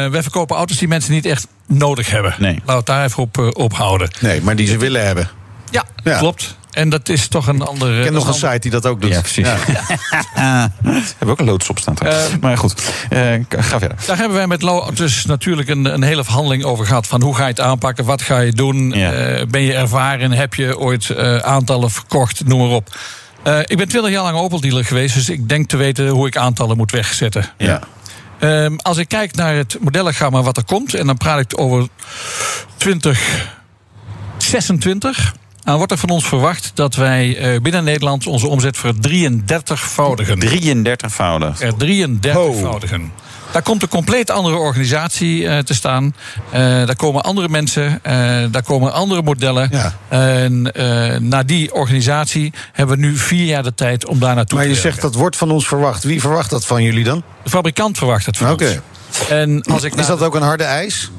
[0.10, 2.36] wij verkopen auto's die mensen niet echt nodig hebben.
[2.40, 2.54] Nee.
[2.54, 4.10] Laten we het daar even op, eh, op houden.
[4.20, 5.30] Nee, maar die ze willen hebben.
[5.72, 6.18] Ja, Ja.
[6.18, 6.58] klopt.
[6.72, 7.98] En dat is toch een andere.
[7.98, 9.12] Ik ken nog een site die dat ook doet.
[9.12, 9.48] Ja, precies.
[10.34, 10.72] Hebben
[11.20, 11.94] we ook een loods op staan.
[11.94, 12.30] trouwens.
[12.30, 13.98] Eh, maar goed, eh, ga verder.
[14.06, 17.08] Daar hebben wij met Lotus natuurlijk een, een hele verhandeling over gehad.
[17.08, 18.06] Van hoe ga je het aanpakken?
[18.06, 18.90] Wat ga je doen?
[18.90, 19.12] Ja.
[19.12, 20.32] Eh, ben je ervaren?
[20.32, 22.46] Heb je ooit eh, aantallen verkocht?
[22.46, 22.96] Noem maar op.
[23.44, 26.38] Eh, ik ben 20 jaar lang Opel-dealer geweest, dus ik denk te weten hoe ik
[26.38, 27.46] aantallen moet wegzetten.
[27.58, 27.80] Ja.
[28.40, 31.88] Ehm, als ik kijk naar het modellengamma wat er komt, en dan praat ik over
[32.78, 35.34] 2026.
[35.64, 40.40] Dan wordt er van ons verwacht dat wij eh, binnen Nederland onze omzet voor 33-voudigen.
[40.40, 41.62] 33-voudig.
[41.62, 43.12] Er 33-voudigen.
[43.52, 46.16] Daar komt een compleet andere organisatie eh, te staan.
[46.52, 48.14] Eh, daar komen andere mensen, eh,
[48.52, 49.68] daar komen andere modellen.
[49.72, 49.94] Ja.
[50.08, 54.58] En eh, naar die organisatie hebben we nu vier jaar de tijd om daar naartoe
[54.58, 54.92] Maar te je werken.
[55.02, 56.04] zegt dat wordt van ons verwacht.
[56.04, 57.24] Wie verwacht dat van jullie dan?
[57.44, 58.66] De fabrikant verwacht het van Oké.
[58.66, 59.28] ons.
[59.30, 61.12] En als ik Is dat ook een harde eis?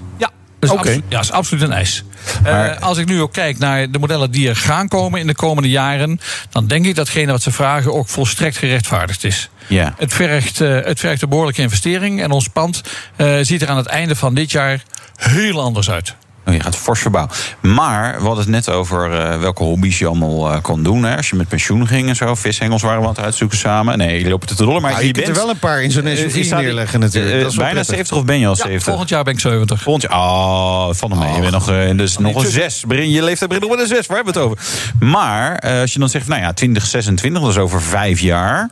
[0.61, 2.05] Ja, dat is, absolu- ja, is absoluut een eis.
[2.45, 5.35] Eh, als ik nu ook kijk naar de modellen die er gaan komen in de
[5.35, 9.51] komende jaren, dan denk ik datgene wat ze vragen ook volstrekt gerechtvaardigd is.
[9.67, 9.95] Ja.
[9.99, 12.83] Het vergt, eh, het vergt een behoorlijke investering en ons pand
[13.17, 14.83] eh, ziet er aan het einde van dit jaar
[15.17, 16.15] heel anders uit.
[16.51, 17.35] Oh, je gaat fors verbouwen.
[17.61, 21.05] Maar we hadden het net over eh, welke hobby's je allemaal eh, kon doen.
[21.05, 21.17] Hè?
[21.17, 22.35] Als je met pensioen ging en zo.
[22.35, 23.99] Vishengels waren we aan het uitzoeken samen.
[23.99, 24.83] Nee, je loopt het te rollen.
[24.83, 27.01] Maar Nou, je je kunt er bent wel een paar in zo'n Eh, SUV neerleggen
[27.01, 27.41] natuurlijk.
[27.43, 27.95] Dat is bijna prettig.
[27.95, 28.85] 70 of ben je al Ja, 70?
[28.85, 29.83] volgend jaar ben ik 70.
[29.83, 30.21] Volgend jaar.
[30.21, 31.35] Oh, van hem mee.
[31.35, 32.85] Je bent nog, eh, dus nog een niet te- 6.
[32.89, 34.07] Je leeftijd begint nog met een 6.
[34.07, 34.59] Waar hebben we het over?
[35.01, 38.71] Maar eh, als je dan zegt, nou ja, 2026, dat is over vijf jaar.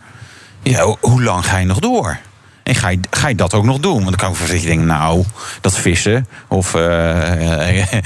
[0.62, 2.18] Ja, ho- hoe lang ga je nog door?
[2.68, 3.92] En ga je, ga je dat ook nog doen?
[3.92, 5.24] Want dan kan ik voor dat je denkt, nou,
[5.60, 7.98] dat vissen of eh, eh, weet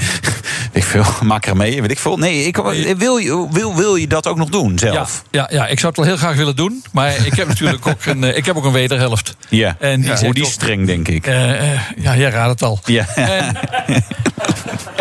[0.83, 2.17] ik veel, macramee, weet ik veel.
[2.17, 2.55] Nee, ik,
[2.97, 5.23] wil, je, wil, wil je dat ook nog doen Ja, zelf?
[5.31, 6.83] ja, ja, ik zou het wel heel graag willen doen.
[6.91, 9.35] Maar ik heb natuurlijk ook een, eh, ik heb ook een wederhelft.
[9.49, 9.75] Ja.
[9.79, 11.27] En die Ja, oh, die streng, denk ik.
[11.27, 12.79] Eh, eh, ja, jij raadt het al.
[12.85, 13.07] Ja.
[13.15, 13.55] En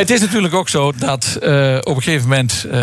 [0.03, 2.81] het is natuurlijk ook zo dat eh, op een gegeven moment eh,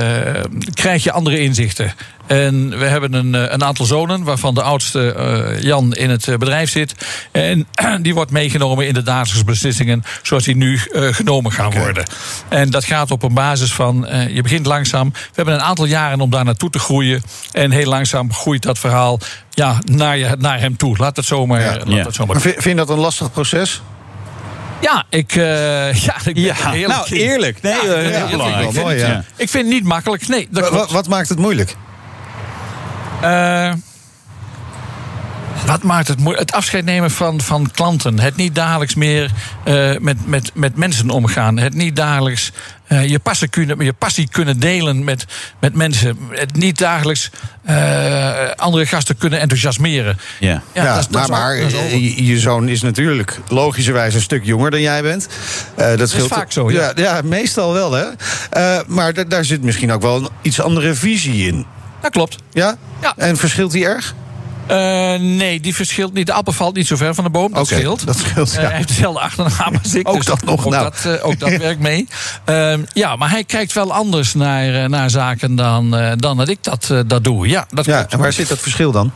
[0.73, 1.93] krijg je andere inzichten.
[2.27, 6.27] En we hebben een, eh, een aantal zonen, waarvan de oudste eh, Jan in het
[6.27, 6.93] eh, bedrijf zit.
[7.31, 7.67] En
[8.01, 12.03] die wordt meegenomen in de dagelijkse beslissingen zoals die nu eh, genomen gaan worden.
[12.47, 15.09] En dat gaat op een basis van, eh, je begint langzaam.
[15.11, 17.23] We hebben een aantal jaren om daar naartoe te groeien.
[17.51, 20.97] En heel langzaam groeit dat verhaal ja, naar, je, naar hem toe.
[20.97, 22.05] Laat het zomaar, laat Ja.
[22.05, 23.81] het zomaar Maar vind, vind je dat een lastig proces?
[24.81, 27.61] Ja, ik, eh, ja, ik ben Ja, er eerlijk nou eerlijk.
[27.61, 28.71] Nee, Ja, eh, ja, heel vind ik belangrijk.
[28.71, 29.23] wel mooi, ja.
[29.35, 30.27] Ik vind het niet makkelijk.
[30.27, 31.75] Nee, dat wat maakt het moeilijk?
[33.21, 33.73] Eh,
[35.65, 36.39] wat maakt het moeilijk?
[36.49, 38.19] Het afscheid nemen van, van klanten.
[38.19, 39.31] Het niet dagelijks meer
[39.99, 41.57] met, met, met mensen omgaan.
[41.57, 42.51] Het niet dagelijks
[42.89, 45.25] eh, je, passie kunnen, je passie kunnen delen met,
[45.59, 46.17] met mensen.
[46.29, 47.29] Het niet dagelijks
[47.65, 50.17] eh, andere gasten kunnen enthousiasmeren.
[50.39, 50.61] Ja.
[50.73, 54.21] Ja, dat is- dat maar, is is eh, je, je zoon is natuurlijk logischerwijs een
[54.21, 55.27] stuk jonger dan jij bent.
[55.75, 56.91] Eh, dat scheelt vaak zo, ja.
[56.95, 57.21] ja.
[57.23, 58.05] meestal wel, hè.
[58.49, 61.65] Eh, maar da- daar zit misschien ook wel een iets andere visie in.
[62.01, 62.35] Dat klopt.
[62.51, 62.77] Ja?
[63.01, 63.13] Ja.
[63.17, 64.15] En verschilt die erg?
[64.69, 66.25] Eh, nee, die verschilt niet.
[66.25, 67.53] De appel valt niet zo ver van de boom.
[67.53, 68.05] Dat scheelt.
[68.05, 70.07] dat scheelt, Eh, hij heeft dezelfde achternaam als ik.
[70.07, 70.83] Ook dus dat nog, Ook, nou.
[70.83, 72.07] dat, eh, ook dat werkt mee.
[72.45, 76.93] Ehm, ja, maar hij kijkt wel anders naar, naar zaken dan, dan dat ik dat,
[77.07, 77.47] dat doe.
[77.47, 79.11] Ja, dat Ja, en waar zit dat verschil dan?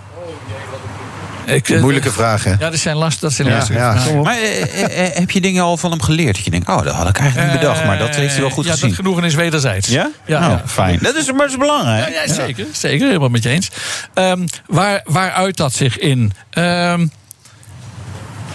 [1.46, 2.50] Ik, eh, Moeilijke vraag, hè?
[2.52, 4.22] Ja, dat zijn, last, dat zijn Ja, lastige ja, vragen.
[4.22, 6.36] Maar eh, eh, heb je dingen al van hem geleerd?
[6.36, 7.86] Dat je denkt, oh, dat had ik eigenlijk niet bedacht.
[7.86, 8.88] Maar dat heeft hij wel goed Eh, ja, gezien.
[8.90, 9.88] dat genoegen is wederzijds.
[9.88, 10.10] Ja?
[10.26, 10.62] Ja, Oh, ja.
[10.66, 11.00] fijn.
[11.02, 12.10] Dat is, maar dat is belangrijk.
[12.14, 13.70] Ja, ja, zeker, zeker, helemaal met je eens.
[14.14, 16.32] Ehm, waar, waar uit dat zich in?
[16.50, 17.06] Ehm,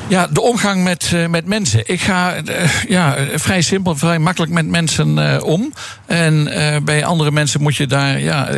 [0.09, 1.83] ja, de omgang met, eh, met mensen.
[1.85, 5.73] Ik ga eh, ja, vrij simpel, vrij makkelijk met mensen eh, om.
[6.07, 6.51] En
[6.85, 8.49] bij andere mensen moet je daar ja,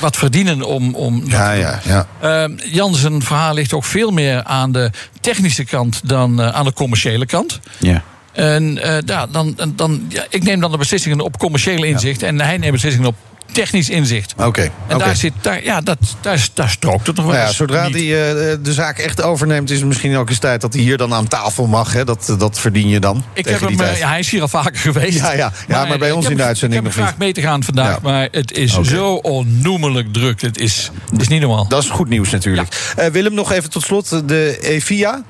[0.00, 0.94] wat verdienen om.
[0.94, 2.06] om Ja, ja, ja.
[2.20, 6.72] Ehm, Jan zijn verhaal ligt ook veel meer aan de technische kant dan aan de
[6.72, 7.60] commerciële kant.
[7.78, 8.02] Ja.
[8.32, 12.22] En ja, dan, dan- dan, ja, ik neem dan de beslissingen op commerciële inzicht.
[12.22, 13.16] En hij neemt beslissingen op
[13.52, 14.34] technisch inzicht.
[14.36, 17.52] Oké, En daar, zit, daar, ja, dat, daar, daar strookt het nog wel Nou ja,
[17.52, 17.94] zodra niet.
[17.94, 20.96] hij eh, de zaak echt overneemt, is het misschien ook eens tijd dat hij hier
[20.96, 21.92] dan aan tafel mag.
[21.92, 22.04] Hè?
[22.04, 23.24] Dat, dat verdien je dan.
[23.32, 25.18] Ik heb hem, eh, ja, hij is hier al vaker geweest.
[25.18, 25.52] Ja, ja.
[25.68, 27.32] Ja, maar bij ik ons heb in de uitzending Ik heb nog hem graag mee
[27.32, 27.98] te gaan vandaag, Ja.
[28.02, 30.40] maar het is zo onnoemelijk druk.
[30.40, 31.68] Het is, het is niet normaal.
[31.68, 32.92] Dat is goed nieuws natuurlijk.
[32.96, 34.28] Eh, Willem, nog even tot slot.
[34.28, 35.22] De Evia.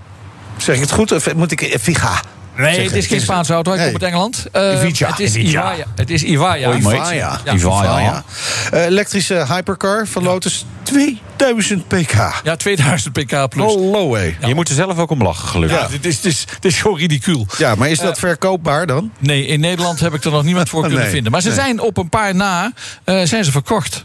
[0.57, 1.13] Zeg ik het goed?
[1.13, 2.23] Of moet ik Eviga?
[2.57, 2.85] Nee, zeggen?
[2.85, 3.73] het is geen Spaanse auto.
[3.73, 3.85] Ik Nee.
[3.93, 4.47] kom uit Engeland.
[4.53, 5.35] Eh, Het is.
[5.37, 5.85] Ivaya.
[5.95, 6.75] Het is Ivaya.
[6.75, 7.41] Ivaya.
[7.45, 7.53] Ja.
[7.53, 8.25] Ivaya.
[8.73, 10.65] Eh, elektrische hypercar van Lotus.
[10.83, 12.13] 2000 pk.
[12.45, 13.75] Ja, 2000 pk plus.
[13.75, 14.37] Hallo, hé.
[14.47, 15.81] Je moet er zelf ook om lachen, gelukkig.
[15.81, 17.47] Ja, dit is, dit, is, dit is gewoon ridicuul.
[17.59, 19.13] Ja, maar is dat verkoopbaar dan?
[19.19, 21.33] Nee, in Nederland heb ik er nog niemand voor kunnen vinden.
[21.33, 21.57] Maar ze nee.
[21.57, 22.73] zijn op een paar na
[23.05, 24.05] eh, zijn ze verkocht.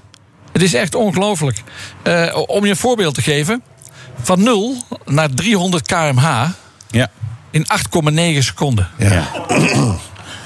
[0.51, 1.61] Het is echt ongelooflijk.
[2.03, 3.61] Eh, om je een voorbeeld te geven.
[4.21, 4.75] Van 0
[5.05, 6.43] naar 300 kmh
[6.89, 7.09] Ja.
[7.55, 7.65] In
[8.37, 8.87] 8,9 seconden.
[8.97, 9.27] Ja.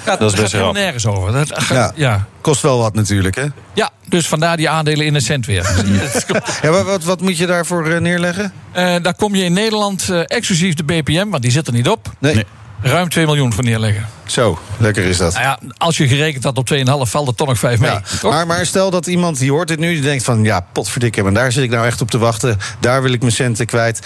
[0.03, 1.31] Gaat, Dat is best gaat helemaal nergens over.
[1.31, 2.09] Dat, gaat- Ja.
[2.09, 2.25] ja.
[2.41, 3.45] Kost wel wat natuurlijk, hè?
[3.73, 5.69] Ja, dus vandaar die aandelen in een cent weer.
[6.61, 8.53] Ja, maar wat, wat moet je daarvoor eh, neerleggen?
[8.71, 11.89] Eh, daar kom je in Nederland eh, exclusief de BPM, want die zit er niet
[11.89, 12.11] op.
[12.19, 12.33] Nee.
[12.35, 12.45] Nee.
[12.81, 14.07] ruim 2 miljoen voor neerleggen.
[14.25, 15.33] Zo, lekker is dat.
[15.33, 17.91] Nou ja, als je gerekend had op 2,5, valt er toch nog 5 mee.
[17.91, 18.31] Ja, toch?
[18.31, 21.33] maar, maar stel dat iemand die hoort dit nu, die denkt van ja, potverdikke, maar
[21.33, 22.57] daar zit ik nou echt op te wachten.
[22.79, 23.99] Daar wil ik mijn centen kwijt.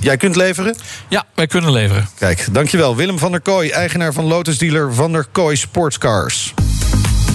[0.00, 0.76] Jij kunt leveren?
[1.08, 2.08] Ja, wij kunnen leveren.
[2.18, 2.96] Kijk, dankjewel.
[2.96, 6.54] Willem van der Kooi, eigenaar van Lotus dealer Van der Kooi Sportscars.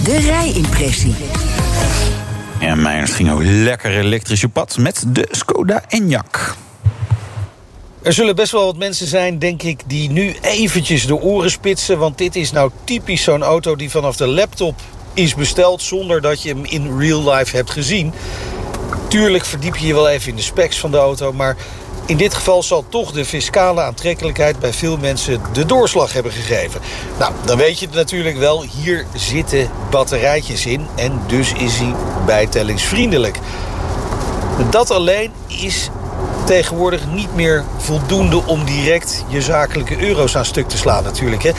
[0.04, 1.14] De rijimpressie.
[2.60, 6.54] Ja, Meijers ging ook lekker elektrisch op pad met de Skoda Enyaq.
[8.02, 11.98] Er zullen best wel wat mensen zijn, denk ik, die nu eventjes de oren spitsen.
[11.98, 14.80] Want dit is nou typisch zo'n auto die vanaf de laptop
[15.14, 15.82] is besteld...
[15.82, 18.12] zonder dat je hem in real life hebt gezien.
[19.08, 21.32] Tuurlijk verdiep je je wel even in de specs van de auto...
[21.32, 21.56] maar
[22.06, 24.58] in dit geval zal toch de fiscale aantrekkelijkheid...
[24.58, 26.80] bij veel mensen de doorslag hebben gegeven.
[27.18, 28.64] Nou, dan weet je het natuurlijk wel.
[28.82, 31.94] Hier zitten batterijtjes in en dus is hij
[32.26, 33.38] bijtellingsvriendelijk.
[34.70, 35.90] Dat alleen is
[36.46, 41.42] tegenwoordig niet meer voldoende om direct je zakelijke euro's aan stuk te slaan natuurlijk.
[41.42, 41.50] Hè.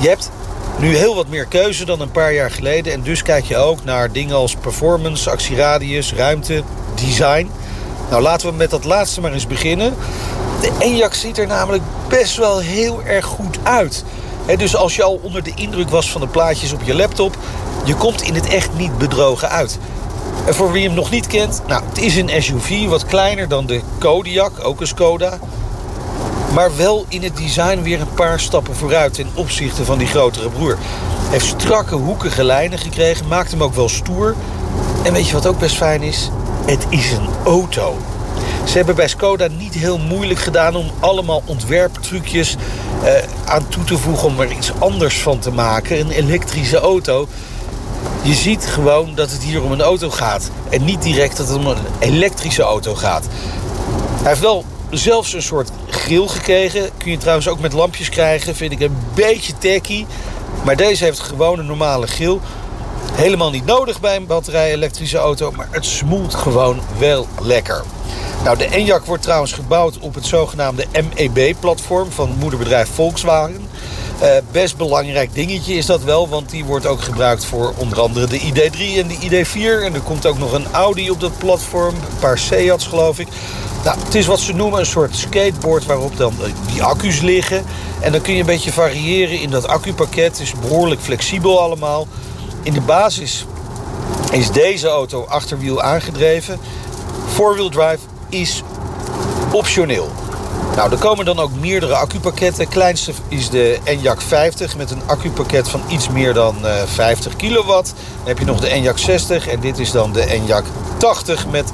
[0.00, 0.30] Je hebt
[0.78, 2.92] nu heel wat meer keuze dan een paar jaar geleden.
[2.92, 6.62] En dus kijk je ook naar dingen als performance, actieradius, ruimte,
[6.94, 7.50] design.
[8.10, 9.94] Nou, laten we met dat laatste maar eens beginnen.
[10.60, 14.04] De Enyaq ziet er namelijk best wel heel erg goed uit.
[14.56, 17.36] Dus als je al onder de indruk was van de plaatjes op je laptop...
[17.84, 19.78] je komt in het echt niet bedrogen uit.
[20.46, 23.66] En voor wie hem nog niet kent, nou, het is een SUV, wat kleiner dan
[23.66, 25.38] de Kodiaq, ook een Skoda.
[26.54, 30.48] Maar wel in het design weer een paar stappen vooruit ten opzichte van die grotere
[30.48, 30.78] broer.
[31.30, 34.34] Heeft strakke, hoekige lijnen gekregen, maakt hem ook wel stoer.
[35.02, 36.30] En weet je wat ook best fijn is?
[36.68, 37.96] Het is een auto.
[38.66, 42.56] Ze hebben bij Skoda niet heel moeilijk gedaan om allemaal ontwerptrucjes
[43.02, 43.12] eh,
[43.44, 46.00] aan toe te voegen om er iets anders van te maken.
[46.00, 47.28] Een elektrische auto.
[48.22, 50.50] Je ziet gewoon dat het hier om een auto gaat.
[50.70, 53.26] En niet direct dat het om een elektrische auto gaat.
[54.16, 56.90] Hij heeft wel zelfs een soort grill gekregen.
[56.96, 58.56] Kun je trouwens ook met lampjes krijgen.
[58.56, 60.06] Vind ik een beetje tacky.
[60.64, 62.38] Maar deze heeft gewoon een normale grill.
[63.18, 65.52] Helemaal niet nodig bij een batterij-elektrische auto.
[65.56, 67.84] Maar het smoelt gewoon wel lekker.
[68.44, 73.68] Nou, de Enyaq wordt trouwens gebouwd op het zogenaamde MEB-platform van moederbedrijf Volkswagen.
[74.22, 78.26] Uh, best belangrijk dingetje is dat wel, want die wordt ook gebruikt voor onder andere
[78.26, 79.84] de ID3 en de ID4.
[79.84, 83.28] En er komt ook nog een Audi op dat platform, een paar Seats geloof ik.
[83.84, 86.34] Nou, het is wat ze noemen een soort skateboard waarop dan
[86.72, 87.64] die accu's liggen.
[88.00, 90.38] En dan kun je een beetje variëren in dat accupakket.
[90.38, 92.06] Het is behoorlijk flexibel allemaal.
[92.68, 93.46] In de basis
[94.30, 96.58] is deze auto achterwiel aangedreven.
[97.32, 97.98] Four-wheel drive
[98.28, 98.62] is
[99.52, 100.08] optioneel.
[100.76, 102.64] Nou, er komen dan ook meerdere accupakketten.
[102.64, 107.36] Het kleinste is de Enyaq 50 met een accupakket van iets meer dan uh, 50
[107.36, 107.94] kilowatt.
[108.18, 111.72] Dan heb je nog de Enyaq 60 en dit is dan de Enyaq 80 met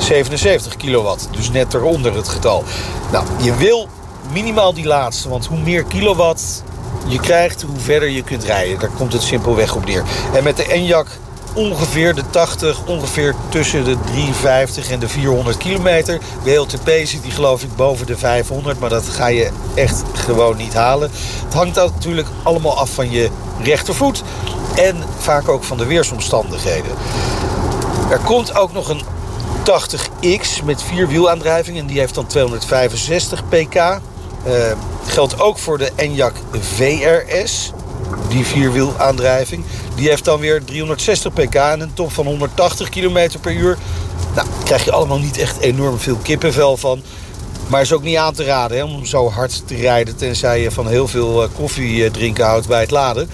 [0.00, 1.28] 77 kilowatt.
[1.30, 2.64] Dus net eronder het getal.
[3.12, 3.88] Nou, je wil
[4.32, 6.62] minimaal die laatste, want hoe meer kilowatt
[7.06, 8.78] je krijgt, hoe verder je kunt rijden.
[8.78, 10.02] Daar komt het simpelweg op neer.
[10.34, 11.22] En met de Enyaq
[11.54, 16.18] ongeveer de 80, ongeveer tussen de 350 en de 400 kilometer.
[16.44, 20.56] De LTP zit die geloof ik boven de 500, maar dat ga je echt gewoon
[20.56, 21.10] niet halen.
[21.44, 23.30] Het hangt natuurlijk allemaal af van je
[23.62, 24.22] rechtervoet
[24.74, 26.90] en vaak ook van de weersomstandigheden.
[28.10, 29.02] Er komt ook nog een
[29.64, 34.00] 80X met vierwielaandrijving en die heeft dan 265 pk.
[34.46, 34.72] Uh,
[35.06, 37.72] geldt ook voor de Enyaq VRS,
[38.28, 39.64] die vierwielaandrijving.
[39.96, 43.78] Die heeft dan weer 360 pk en een top van 180 km per uur.
[44.34, 47.02] Nou, daar krijg je allemaal niet echt enorm veel kippenvel van.
[47.66, 50.16] Maar is ook niet aan te raden hè, om zo hard te rijden...
[50.16, 53.28] tenzij je van heel veel koffie drinken houdt bij het laden.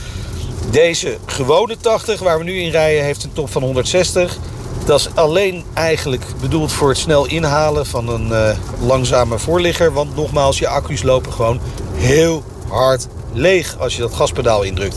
[0.70, 4.38] Deze gewone 80, waar we nu in rijden, heeft een top van 160.
[4.84, 8.50] Dat is alleen eigenlijk bedoeld voor het snel inhalen van een uh,
[8.86, 9.92] langzame voorligger.
[9.92, 11.60] Want nogmaals, je accu's lopen gewoon
[11.94, 14.96] heel hard leeg als je dat gaspedaal indrukt.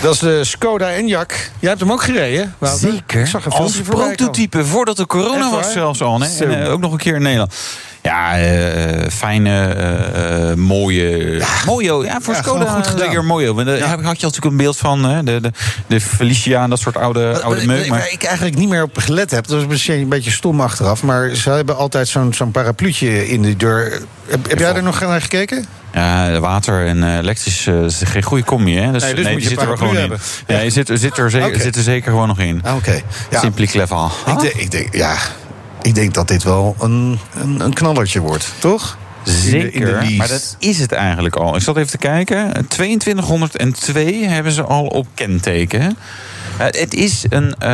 [0.00, 1.32] Dat is de Skoda Enyaq.
[1.58, 2.90] Jij hebt hem ook gereden, Wouter?
[2.90, 3.20] Zeker.
[3.20, 6.18] Ik zag een Als prototype, voordat de corona was zelfs al.
[6.18, 6.38] Nee?
[6.38, 7.54] En, eh, ook nog een keer in Nederland.
[8.02, 11.42] Ja, eh, fijne, eh, eh, mooie...
[11.66, 13.52] mooie ja, voor Ja, Skoda goed zeker mooie.
[13.52, 15.04] Maar Daar had je natuurlijk een beeld van.
[15.04, 15.22] Hè?
[15.22, 15.52] De, de,
[15.86, 17.80] de Felicia en dat soort oude, oude meuk.
[17.80, 19.46] Waar Maar ik eigenlijk niet meer op gelet heb.
[19.46, 21.02] Dat is misschien een beetje stom achteraf.
[21.02, 24.00] Maar ze hebben altijd zo'n zo'n parapluutje in de deur.
[24.26, 25.66] Heb, heb jij er nog naar gekeken?
[25.92, 28.76] ja, water en elektrisch is geen goede combi.
[28.78, 28.92] Hè?
[28.92, 30.12] Dus, Nee, dus moet die je zit er gewoon in.
[30.46, 31.60] Ja, je zit, zit, er zeker, Oké.
[31.60, 32.60] zit er zeker gewoon nog in.
[32.64, 33.00] Ah, Oké.
[33.30, 34.10] Ja, Simply clever.
[34.26, 35.14] ik, denk, ik, denk, ja,
[35.82, 38.98] ik denk dat dit wel een, een, een knallertje wordt, toch?
[39.22, 40.16] Zeker, in de lease.
[40.16, 41.56] maar dat is het eigenlijk al.
[41.56, 42.66] Ik zat even te kijken.
[42.68, 45.96] 2202 hebben ze al op kenteken.
[46.58, 47.68] Eh, het is een eh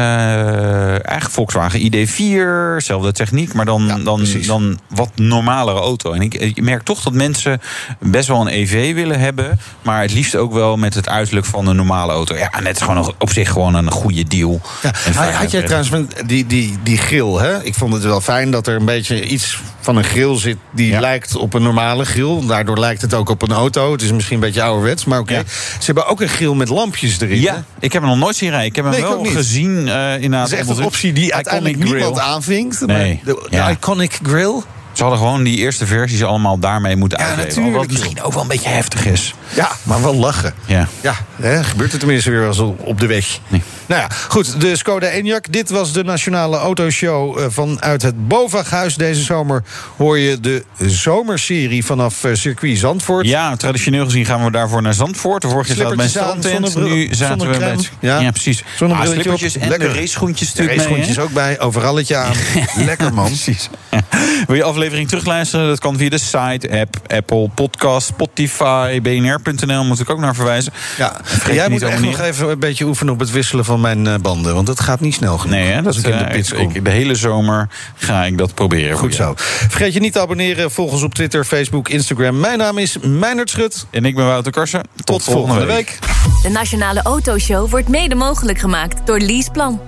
[0.90, 6.12] eigenlijk Volkswagen ID4, zelfde techniek, maar dan, dan, dan wat normalere auto.
[6.12, 7.60] En ik, ik merk toch dat mensen
[7.98, 11.66] best wel een EV willen hebben, maar het liefst ook wel met het uiterlijk van
[11.66, 12.36] een normale auto.
[12.36, 14.60] Ja, en het is gewoon op zich gewoon een goede deal.
[14.82, 15.90] Ja, had, jij trouwens
[16.26, 17.62] die, die, die grill, hè?
[17.62, 20.56] Ik vond het wel fijn dat er een beetje iets van een grill zit...
[20.70, 22.46] die lijkt op een normale grill.
[22.46, 23.92] Daardoor lijkt het ook op een auto.
[23.92, 25.42] Het is misschien een beetje ouderwets, maar oké.
[25.78, 27.36] Ze hebben ook een grill met lampjes erin.
[27.36, 27.42] hè?
[27.42, 28.72] Ja, ik heb hem nog nooit zien rijden.
[28.76, 30.50] Ik heb hem Nee, wel gezien eh inderdaad.
[30.50, 31.92] Dat is echt een optie die uiteindelijk Grill.
[31.92, 32.86] niemand aanvinkt.
[32.86, 33.20] Nee.
[33.24, 33.70] De, de Ja.
[33.70, 34.60] Iconic Grill.
[34.92, 37.76] Ze hadden gewoon die eerste versies allemaal daarmee moeten natuurlijk.
[37.76, 39.34] Wat misschien ook wel een beetje heftig is.
[39.54, 40.54] Ja, maar wel lachen.
[40.66, 40.88] Ja.
[41.00, 43.38] Ja, hè, gebeurt er tenminste weer als op de weg.
[43.86, 45.50] Nou ja, goed, de Skoda Enyaq.
[45.50, 48.94] Dit was de Nationale Autoshow eh, vanuit het Bovaghuis.
[48.94, 49.62] Deze zomer
[49.96, 53.26] hoor je de zomerserie vanaf eh, circuit Zandvoort.
[53.26, 55.42] Ja, traditioneel gezien gaan we daarvoor naar Zandvoort.
[55.42, 56.68] De vorige keer zaten we bij Strandtent.
[56.72, 57.82] zonnebril- Nu zaten we zonnecrème.
[58.00, 58.30] Ja, Ja.
[58.30, 58.64] precies.
[58.80, 59.88] Ah, slippertjes en Lekker.
[59.88, 61.22] de raceschoentjes De natuurlijk raceschoentjes hè?
[61.22, 62.34] ook bij, overalletje aan.
[62.84, 63.26] Lekker man.
[63.26, 63.68] Precies.
[64.46, 65.66] Wil je aflevering terugluisteren?
[65.68, 69.84] Dat kan via de site, app, Apple, podcast, Spotify, bnr.nl.
[69.84, 70.72] Moet ik ook naar verwijzen.
[70.98, 71.20] Ja,
[71.52, 74.54] jij moet echt nog even een beetje oefenen op het wisselen van mijn eh, banden.
[74.54, 75.56] Want het gaat niet snel genoeg.
[75.56, 76.70] Nee, hè, dat, als ik in de eh, pits ik- kom.
[76.74, 78.96] ik- de hele zomer ga ik dat proberen.
[78.98, 79.32] Goed zo.
[79.36, 80.70] Vergeet je niet te abonneren.
[80.70, 82.40] Volg ons op Twitter, Facebook, Instagram.
[82.40, 83.86] Mijn naam is Meijnerd Schut.
[83.90, 84.80] En ik ben Wouter Karsen.
[84.94, 85.98] Tot, Tot volgende week.
[86.42, 89.80] De Nationale Autoshow wordt mede mogelijk gemaakt door Leaseplan.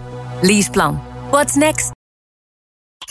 [0.43, 1.03] Leaseplan.
[1.31, 1.91] What's next?